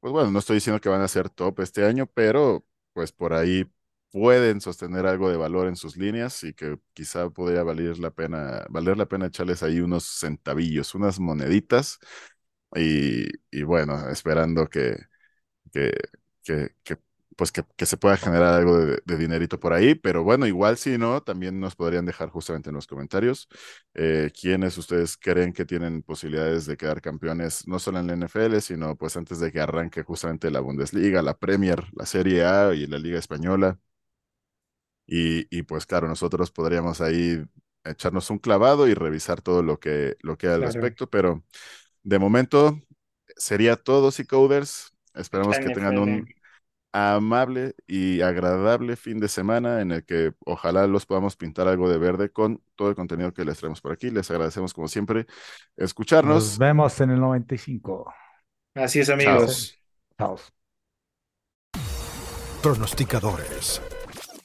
pues 0.00 0.12
bueno, 0.12 0.30
no 0.30 0.38
estoy 0.38 0.56
diciendo 0.56 0.80
que 0.80 0.88
van 0.88 1.00
a 1.02 1.08
ser 1.08 1.30
top 1.30 1.60
este 1.60 1.84
año, 1.84 2.06
pero 2.06 2.64
pues 2.92 3.12
por 3.12 3.32
ahí 3.34 3.70
pueden 4.10 4.60
sostener 4.60 5.06
algo 5.06 5.28
de 5.30 5.36
valor 5.36 5.66
en 5.68 5.76
sus 5.76 5.96
líneas 5.96 6.42
y 6.44 6.54
que 6.54 6.78
quizá 6.94 7.28
podría 7.30 7.62
valer 7.62 7.98
la 7.98 8.10
pena, 8.12 8.64
valer 8.70 8.96
la 8.96 9.06
pena 9.06 9.26
echarles 9.26 9.62
ahí 9.62 9.80
unos 9.80 10.04
centavillos, 10.04 10.94
unas 10.94 11.18
moneditas 11.20 11.98
y, 12.76 13.26
y 13.50 13.62
bueno, 13.64 14.08
esperando 14.10 14.68
que, 14.68 14.96
que, 15.72 15.92
que, 16.44 16.70
que, 16.84 16.98
pues 17.36 17.52
que, 17.52 17.64
que 17.76 17.86
se 17.86 17.96
pueda 17.98 18.16
generar 18.16 18.54
algo 18.54 18.78
de, 18.78 19.02
de 19.04 19.16
dinerito 19.18 19.60
por 19.60 19.72
ahí, 19.74 19.94
pero 19.94 20.24
bueno, 20.24 20.46
igual 20.46 20.76
si 20.78 20.98
no, 20.98 21.22
también 21.22 21.60
nos 21.60 21.76
podrían 21.76 22.06
dejar 22.06 22.30
justamente 22.30 22.70
en 22.70 22.76
los 22.76 22.86
comentarios 22.86 23.48
eh, 23.94 24.30
quiénes 24.38 24.78
ustedes 24.78 25.16
creen 25.16 25.52
que 25.52 25.64
tienen 25.66 26.02
posibilidades 26.02 26.66
de 26.66 26.76
quedar 26.76 27.00
campeones, 27.02 27.66
no 27.68 27.78
solo 27.78 27.98
en 28.00 28.06
la 28.08 28.14
NFL, 28.14 28.60
sino 28.60 28.96
pues 28.96 29.16
antes 29.16 29.40
de 29.40 29.52
que 29.52 29.60
arranque 29.60 30.02
justamente 30.02 30.50
la 30.50 30.60
Bundesliga, 30.60 31.22
la 31.22 31.36
Premier, 31.38 31.84
la 31.92 32.06
Serie 32.06 32.44
A 32.44 32.74
y 32.74 32.86
la 32.86 32.98
Liga 32.98 33.18
Española. 33.18 33.78
Y, 35.06 35.46
y 35.56 35.62
pues 35.62 35.86
claro, 35.86 36.08
nosotros 36.08 36.50
podríamos 36.50 37.00
ahí 37.00 37.44
echarnos 37.84 38.30
un 38.30 38.38
clavado 38.38 38.88
y 38.88 38.94
revisar 38.94 39.40
todo 39.42 39.62
lo 39.62 39.78
que, 39.78 40.16
lo 40.20 40.36
que 40.38 40.48
hay 40.48 40.54
al 40.54 40.62
Claro. 40.62 40.64
respecto, 40.64 41.08
pero 41.08 41.44
de 42.04 42.18
momento 42.18 42.80
sería 43.36 43.76
todo, 43.76 44.10
Coders. 44.28 44.94
Esperamos 45.14 45.60
que 45.60 45.70
tengan 45.70 45.98
un. 45.98 46.30
Amable 46.96 47.74
y 47.86 48.22
agradable 48.22 48.96
fin 48.96 49.20
de 49.20 49.28
semana 49.28 49.80
en 49.80 49.92
el 49.92 50.04
que 50.04 50.32
ojalá 50.46 50.86
los 50.86 51.04
podamos 51.06 51.36
pintar 51.36 51.68
algo 51.68 51.88
de 51.90 51.98
verde 51.98 52.30
con 52.30 52.62
todo 52.74 52.88
el 52.88 52.94
contenido 52.94 53.32
que 53.34 53.44
les 53.44 53.58
traemos 53.58 53.80
por 53.80 53.92
aquí. 53.92 54.10
Les 54.10 54.30
agradecemos 54.30 54.72
como 54.72 54.88
siempre 54.88 55.26
Nos 55.76 55.86
escucharnos. 55.90 56.58
vemos 56.58 57.00
en 57.00 57.10
el 57.10 57.20
95. 57.20 58.12
Así 58.74 59.00
es, 59.00 59.10
amigos. 59.10 59.78
Chao. 60.18 60.36
Pronosticadores 62.62 63.80